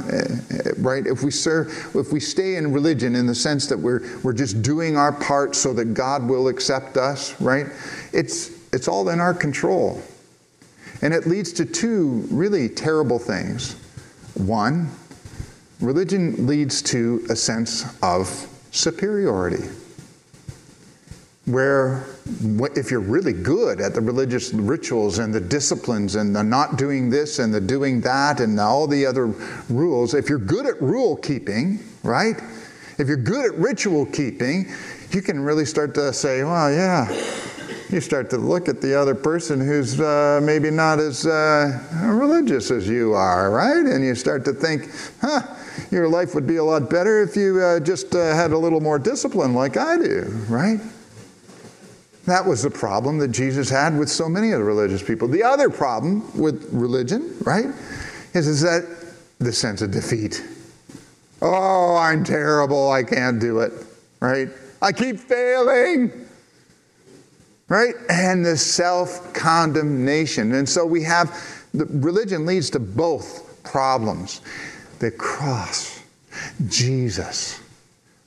right, 0.79 1.05
if 1.05 1.25
we 1.25 1.33
serve, 1.33 1.91
if 1.97 2.13
we 2.13 2.21
stay 2.21 2.55
in 2.55 2.73
religion 2.73 3.17
in 3.17 3.27
the 3.27 3.35
sense 3.35 3.67
that 3.67 3.77
we're, 3.77 4.01
we're 4.23 4.33
just 4.33 4.63
doing 4.63 4.97
our 4.97 5.11
part 5.11 5.57
so 5.57 5.73
that 5.73 5.87
God 5.87 6.29
will 6.29 6.47
accept 6.47 6.97
us, 6.97 7.39
right, 7.41 7.67
it's, 8.13 8.53
it's 8.73 8.87
all 8.87 9.09
in 9.09 9.19
our 9.19 9.35
control. 9.35 10.01
And 11.03 11.13
it 11.13 11.27
leads 11.27 11.53
to 11.55 11.65
two 11.65 12.29
really 12.31 12.69
terrible 12.69 13.19
things. 13.19 13.73
One, 14.35 14.89
religion 15.81 16.47
leads 16.47 16.81
to 16.83 17.27
a 17.29 17.35
sense 17.35 18.01
of 18.05 18.29
superiority. 18.71 19.69
Where 21.53 22.07
if 22.77 22.91
you're 22.91 23.01
really 23.01 23.33
good 23.33 23.81
at 23.81 23.95
the 23.95 24.01
religious 24.01 24.53
rituals 24.53 25.19
and 25.19 25.35
the 25.35 25.41
disciplines 25.41 26.15
and 26.15 26.35
the 26.35 26.43
not 26.43 26.77
doing 26.77 27.11
this 27.11 27.39
and 27.39 27.53
the 27.53 27.61
doing 27.61 28.01
that 28.01 28.41
and 28.41 28.59
all 28.59 28.87
the 28.87 29.05
other 29.05 29.27
rules, 29.69 30.15
if 30.15 30.29
you're 30.29 30.39
good 30.39 30.67
at 30.67 30.81
rule 30.81 31.17
keeping, 31.17 31.79
right? 32.03 32.41
If 32.99 33.09
you're 33.09 33.17
good 33.17 33.53
at 33.53 33.59
ritual 33.59 34.07
keeping, 34.07 34.67
you 35.11 35.23
can 35.23 35.41
really 35.41 35.65
start 35.65 35.95
to 35.95 36.13
say, 36.13 36.45
well, 36.45 36.73
yeah. 36.73 37.09
You 37.89 38.01
start 38.01 38.31
to 38.31 38.37
look 38.37 38.69
at 38.69 38.81
the 38.81 38.95
other 38.95 39.17
person 39.17 39.61
who's 39.61 40.01
uh, 40.01 40.41
maybe 40.45 40.71
not 40.71 41.01
as 41.01 41.27
uh, 41.27 41.77
religious 42.05 42.71
as 42.71 42.89
you 42.89 43.15
are, 43.15 43.51
right? 43.51 43.85
And 43.85 44.05
you 44.05 44.15
start 44.15 44.45
to 44.45 44.53
think, 44.53 44.91
huh, 45.21 45.43
your 45.91 46.09
life 46.09 46.35
would 46.37 46.47
be 46.47 46.57
a 46.57 46.65
lot 46.65 46.89
better 46.89 47.21
if 47.21 47.35
you 47.35 47.61
uh, 47.61 47.81
just 47.81 48.15
uh, 48.15 48.33
had 48.33 48.53
a 48.53 48.59
little 48.59 48.81
more 48.81 49.01
discipline 49.01 49.55
like 49.55 49.77
I 49.77 49.97
do, 49.97 50.23
right? 50.49 50.79
That 52.31 52.47
was 52.47 52.63
the 52.63 52.71
problem 52.71 53.19
that 53.19 53.33
Jesus 53.33 53.69
had 53.69 53.99
with 53.99 54.09
so 54.09 54.29
many 54.29 54.53
of 54.53 54.61
the 54.61 54.65
religious 54.65 55.03
people. 55.03 55.27
The 55.27 55.43
other 55.43 55.69
problem 55.69 56.23
with 56.41 56.69
religion, 56.73 57.37
right, 57.41 57.67
is, 58.35 58.47
is 58.47 58.61
that 58.61 58.87
the 59.41 59.53
sense 59.53 59.83
of 59.83 59.91
defeat. 59.91 60.41
Oh, 61.43 61.97
I'm 61.97 62.23
terrible. 62.23 62.93
I 62.93 63.03
can't 63.03 63.41
do 63.41 63.59
it, 63.59 63.73
right? 64.21 64.49
I 64.81 64.93
keep 64.93 65.19
failing, 65.19 66.13
right? 67.69 67.95
And 68.09 68.47
the 68.47 68.57
self 68.57 69.35
condemnation. 69.35 70.55
And 70.55 70.69
so 70.69 70.87
we 70.87 71.03
have 71.03 71.37
the 71.75 71.87
religion 71.87 72.47
leads 72.47 72.71
to 72.71 72.79
both 72.79 73.61
problems. 73.65 74.41
The 75.01 75.11
cross, 75.11 76.01
Jesus, 76.69 77.59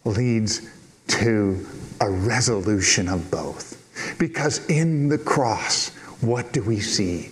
leads 0.03 0.69
to 1.07 1.65
a 2.01 2.09
resolution 2.09 3.07
of 3.07 3.31
both. 3.31 3.72
Because 4.17 4.65
in 4.67 5.10
the 5.10 5.17
cross, 5.17 5.89
what 6.21 6.54
do 6.54 6.63
we 6.63 6.80
see? 6.80 7.32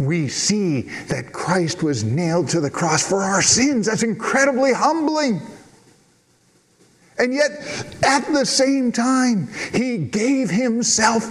We 0.00 0.28
see 0.28 0.82
that 1.08 1.32
Christ 1.32 1.82
was 1.82 2.04
nailed 2.04 2.48
to 2.48 2.60
the 2.60 2.70
cross 2.70 3.08
for 3.08 3.22
our 3.22 3.42
sins. 3.42 3.86
That's 3.86 4.02
incredibly 4.02 4.72
humbling. 4.72 5.40
And 7.18 7.32
yet, 7.34 7.50
at 8.04 8.26
the 8.32 8.44
same 8.44 8.92
time, 8.92 9.48
He 9.72 9.98
gave 9.98 10.50
Himself 10.50 11.24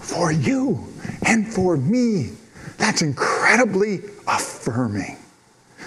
for 0.00 0.32
you 0.32 0.86
and 1.26 1.52
for 1.52 1.76
me. 1.76 2.32
That's 2.78 3.02
incredibly 3.02 4.00
affirming. 4.26 5.16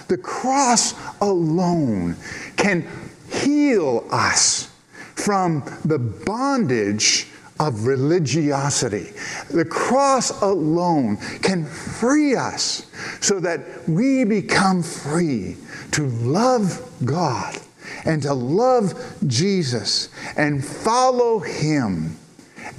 The 0.08 0.18
cross 0.18 0.94
alone 1.20 2.16
can 2.56 2.88
heal 3.30 4.06
us 4.10 4.70
from 5.14 5.64
the 5.84 5.98
bondage 5.98 7.28
of 7.58 7.86
religiosity. 7.86 9.12
The 9.50 9.64
cross 9.64 10.42
alone 10.42 11.16
can 11.42 11.64
free 11.64 12.34
us 12.34 12.90
so 13.20 13.40
that 13.40 13.88
we 13.88 14.24
become 14.24 14.82
free 14.82 15.56
to 15.92 16.06
love 16.06 16.92
God 17.04 17.58
and 18.04 18.22
to 18.22 18.34
love 18.34 18.94
Jesus 19.26 20.10
and 20.36 20.64
follow 20.64 21.38
Him. 21.38 22.16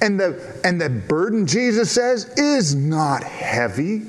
And 0.00 0.20
the, 0.20 0.60
and 0.64 0.80
the 0.80 0.90
burden, 0.90 1.46
Jesus 1.46 1.90
says, 1.90 2.26
is 2.36 2.74
not 2.74 3.22
heavy. 3.24 4.02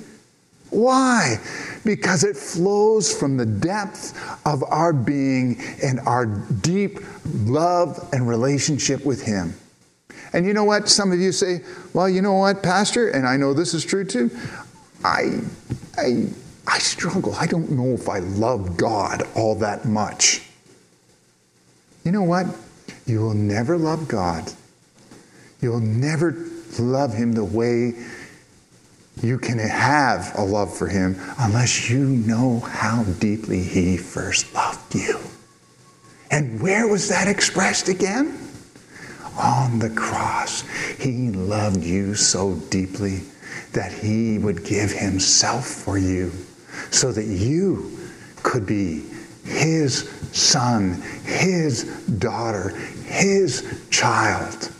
Why? 0.69 1.37
Because 1.83 2.23
it 2.23 2.37
flows 2.37 3.17
from 3.17 3.37
the 3.37 3.45
depth 3.45 4.13
of 4.45 4.63
our 4.63 4.93
being 4.93 5.59
and 5.81 5.99
our 6.01 6.25
deep 6.25 6.99
love 7.45 8.07
and 8.13 8.27
relationship 8.27 9.03
with 9.05 9.23
Him. 9.23 9.55
And 10.33 10.45
you 10.45 10.53
know 10.53 10.63
what? 10.63 10.89
Some 10.89 11.11
of 11.11 11.19
you 11.19 11.31
say, 11.31 11.61
well, 11.93 12.09
you 12.09 12.21
know 12.21 12.33
what, 12.33 12.61
Pastor, 12.61 13.09
and 13.09 13.27
I 13.27 13.37
know 13.37 13.53
this 13.53 13.73
is 13.73 13.83
true 13.83 14.05
too. 14.05 14.29
I, 15.03 15.41
I, 15.97 16.27
I 16.67 16.79
struggle. 16.79 17.33
I 17.35 17.47
don't 17.47 17.71
know 17.71 17.93
if 17.93 18.07
I 18.07 18.19
love 18.19 18.77
God 18.77 19.23
all 19.35 19.55
that 19.55 19.85
much. 19.85 20.43
You 22.03 22.11
know 22.11 22.23
what? 22.23 22.45
You 23.05 23.21
will 23.21 23.33
never 23.33 23.77
love 23.77 24.07
God. 24.07 24.51
You'll 25.61 25.79
never 25.79 26.47
love 26.77 27.13
Him 27.13 27.33
the 27.33 27.43
way 27.43 27.93
you 29.21 29.37
can 29.37 29.57
have 29.57 30.31
a 30.37 30.43
love 30.43 30.75
for 30.75 30.87
Him 30.87 31.19
unless 31.39 31.89
you 31.89 32.05
know 32.05 32.59
how 32.59 33.03
deeply 33.03 33.63
He 33.63 33.97
first 33.97 34.53
loved 34.53 34.95
you. 34.95 35.19
And 36.31 36.61
where 36.61 36.87
was 36.87 37.09
that 37.09 37.27
expressed 37.27 37.89
again? 37.89 38.48
On 39.39 39.79
the 39.79 39.89
cross. 39.89 40.61
He 40.97 41.31
loved 41.31 41.83
you 41.83 42.15
so 42.15 42.55
deeply 42.69 43.21
that 43.73 43.91
he 43.91 44.37
would 44.37 44.65
give 44.65 44.91
himself 44.91 45.65
for 45.65 45.97
you 45.97 46.31
so 46.91 47.11
that 47.11 47.25
you 47.25 47.97
could 48.43 48.65
be 48.65 49.03
his 49.43 50.09
son, 50.31 51.01
his 51.23 51.83
daughter, 52.19 52.69
his 53.05 53.85
child. 53.89 54.71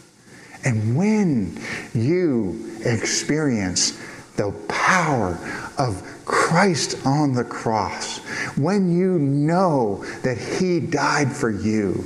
And 0.63 0.95
when 0.95 1.59
you 1.93 2.77
experience 2.83 3.99
the 4.35 4.51
power 4.67 5.37
of 5.77 6.03
Christ 6.25 7.05
on 7.05 7.33
the 7.33 7.43
cross, 7.43 8.19
when 8.57 8.95
you 8.95 9.17
know 9.19 10.05
that 10.21 10.37
he 10.37 10.79
died 10.79 11.31
for 11.31 11.49
you, 11.49 12.05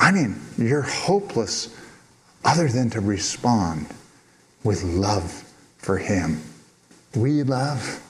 I 0.00 0.12
mean, 0.12 0.40
you're 0.56 0.82
hopeless 0.82 1.76
other 2.44 2.68
than 2.68 2.90
to 2.90 3.00
respond 3.00 3.86
with 4.64 4.82
love 4.84 5.44
for 5.78 5.98
Him. 5.98 6.40
We 7.14 7.42
love. 7.42 8.02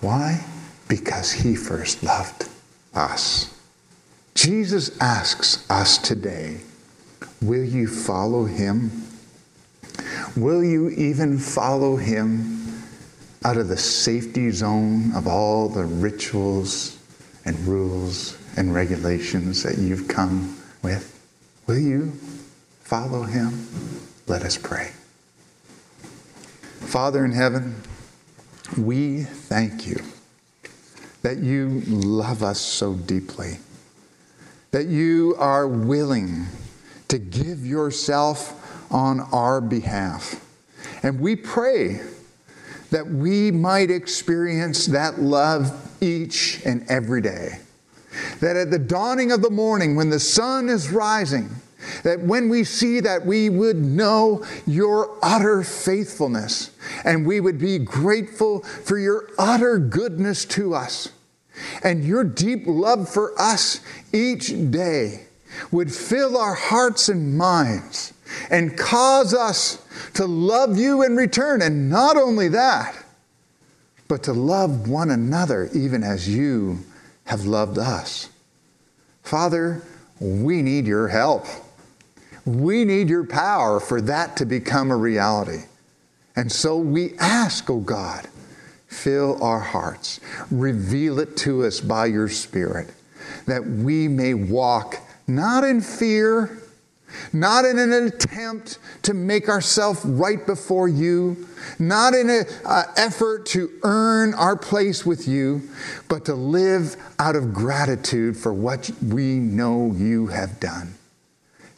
Why? 0.00 0.44
Because 0.88 1.32
He 1.32 1.54
first 1.54 2.02
loved 2.02 2.48
us. 2.94 3.52
Jesus 4.34 4.98
asks 5.00 5.68
us 5.70 5.98
today 5.98 6.60
Will 7.42 7.64
you 7.64 7.86
follow 7.86 8.44
Him? 8.44 8.90
Will 10.36 10.64
you 10.64 10.90
even 10.90 11.38
follow 11.38 11.96
Him 11.96 12.82
out 13.44 13.56
of 13.56 13.68
the 13.68 13.76
safety 13.76 14.50
zone 14.50 15.14
of 15.14 15.26
all 15.26 15.68
the 15.68 15.84
rituals 15.84 16.98
and 17.44 17.58
rules 17.60 18.36
and 18.56 18.74
regulations 18.74 19.62
that 19.62 19.78
you've 19.78 20.08
come 20.08 20.56
with? 20.86 21.20
Will 21.66 21.80
you 21.80 22.12
follow 22.80 23.24
him? 23.24 23.66
Let 24.28 24.42
us 24.42 24.56
pray. 24.56 24.92
Father 26.78 27.24
in 27.24 27.32
heaven, 27.32 27.74
we 28.78 29.24
thank 29.24 29.84
you 29.84 29.96
that 31.22 31.38
you 31.38 31.82
love 31.88 32.44
us 32.44 32.60
so 32.60 32.94
deeply, 32.94 33.58
that 34.70 34.86
you 34.86 35.34
are 35.40 35.66
willing 35.66 36.46
to 37.08 37.18
give 37.18 37.66
yourself 37.66 38.54
on 38.92 39.18
our 39.32 39.60
behalf. 39.60 40.40
And 41.02 41.18
we 41.18 41.34
pray 41.34 42.00
that 42.92 43.08
we 43.08 43.50
might 43.50 43.90
experience 43.90 44.86
that 44.86 45.20
love 45.20 45.72
each 46.00 46.62
and 46.64 46.88
every 46.88 47.22
day 47.22 47.58
that 48.40 48.56
at 48.56 48.70
the 48.70 48.78
dawning 48.78 49.32
of 49.32 49.42
the 49.42 49.50
morning, 49.50 49.96
when 49.96 50.10
the 50.10 50.20
sun 50.20 50.68
is 50.68 50.90
rising, 50.90 51.50
that 52.02 52.20
when 52.20 52.48
we 52.48 52.64
see 52.64 53.00
that, 53.00 53.24
we 53.24 53.48
would 53.48 53.76
know 53.76 54.44
your 54.66 55.16
utter 55.22 55.62
faithfulness 55.62 56.70
and 57.04 57.26
we 57.26 57.40
would 57.40 57.58
be 57.58 57.78
grateful 57.78 58.60
for 58.60 58.98
your 58.98 59.28
utter 59.38 59.78
goodness 59.78 60.44
to 60.44 60.74
us. 60.74 61.10
And 61.82 62.04
your 62.04 62.24
deep 62.24 62.64
love 62.66 63.08
for 63.08 63.38
us 63.40 63.80
each 64.12 64.48
day 64.70 65.26
would 65.70 65.92
fill 65.92 66.36
our 66.36 66.54
hearts 66.54 67.08
and 67.08 67.36
minds 67.36 68.12
and 68.50 68.76
cause 68.76 69.32
us 69.32 69.82
to 70.14 70.26
love 70.26 70.78
you 70.78 71.02
in 71.02 71.16
return. 71.16 71.62
And 71.62 71.88
not 71.88 72.16
only 72.16 72.48
that, 72.48 72.94
but 74.08 74.22
to 74.24 74.32
love 74.32 74.88
one 74.88 75.10
another 75.10 75.70
even 75.74 76.02
as 76.02 76.28
you 76.28 76.78
have 77.26 77.44
loved 77.44 77.78
us. 77.78 78.28
Father, 79.22 79.82
we 80.20 80.62
need 80.62 80.86
your 80.86 81.08
help. 81.08 81.46
We 82.44 82.84
need 82.84 83.08
your 83.08 83.26
power 83.26 83.80
for 83.80 84.00
that 84.02 84.36
to 84.38 84.46
become 84.46 84.90
a 84.90 84.96
reality. 84.96 85.64
And 86.36 86.50
so 86.50 86.76
we 86.76 87.16
ask, 87.18 87.68
oh 87.68 87.80
God, 87.80 88.28
fill 88.86 89.42
our 89.42 89.60
hearts, 89.60 90.20
reveal 90.50 91.18
it 91.18 91.36
to 91.38 91.64
us 91.64 91.80
by 91.80 92.06
your 92.06 92.28
Spirit, 92.28 92.92
that 93.46 93.66
we 93.66 94.06
may 94.06 94.34
walk 94.34 95.00
not 95.26 95.64
in 95.64 95.80
fear, 95.80 96.58
not 97.32 97.64
in 97.64 97.78
an 97.78 97.92
attempt 97.92 98.78
to 99.02 99.14
make 99.14 99.48
ourselves 99.48 100.04
right 100.04 100.46
before 100.46 100.88
you, 100.88 101.46
not 101.78 102.14
in 102.14 102.28
an 102.28 102.44
uh, 102.64 102.84
effort 102.96 103.46
to 103.46 103.70
earn 103.82 104.34
our 104.34 104.56
place 104.56 105.06
with 105.06 105.26
you, 105.28 105.62
but 106.08 106.24
to 106.24 106.34
live 106.34 106.96
out 107.18 107.36
of 107.36 107.52
gratitude 107.52 108.36
for 108.36 108.52
what 108.52 108.90
we 109.02 109.36
know 109.36 109.92
you 109.96 110.26
have 110.26 110.58
done. 110.60 110.94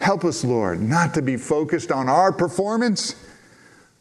Help 0.00 0.24
us, 0.24 0.44
Lord, 0.44 0.80
not 0.80 1.14
to 1.14 1.22
be 1.22 1.36
focused 1.36 1.90
on 1.90 2.08
our 2.08 2.32
performance, 2.32 3.14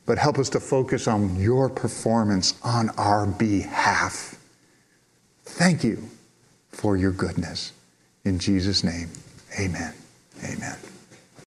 but 0.05 0.17
help 0.17 0.37
us 0.37 0.49
to 0.49 0.59
focus 0.59 1.07
on 1.07 1.35
your 1.35 1.69
performance 1.69 2.53
on 2.63 2.89
our 2.91 3.25
behalf. 3.25 4.35
Thank 5.43 5.83
you 5.83 6.03
for 6.69 6.95
your 6.95 7.11
goodness. 7.11 7.73
In 8.23 8.39
Jesus' 8.39 8.83
name, 8.83 9.09
amen. 9.59 9.93
Amen. 10.43 10.77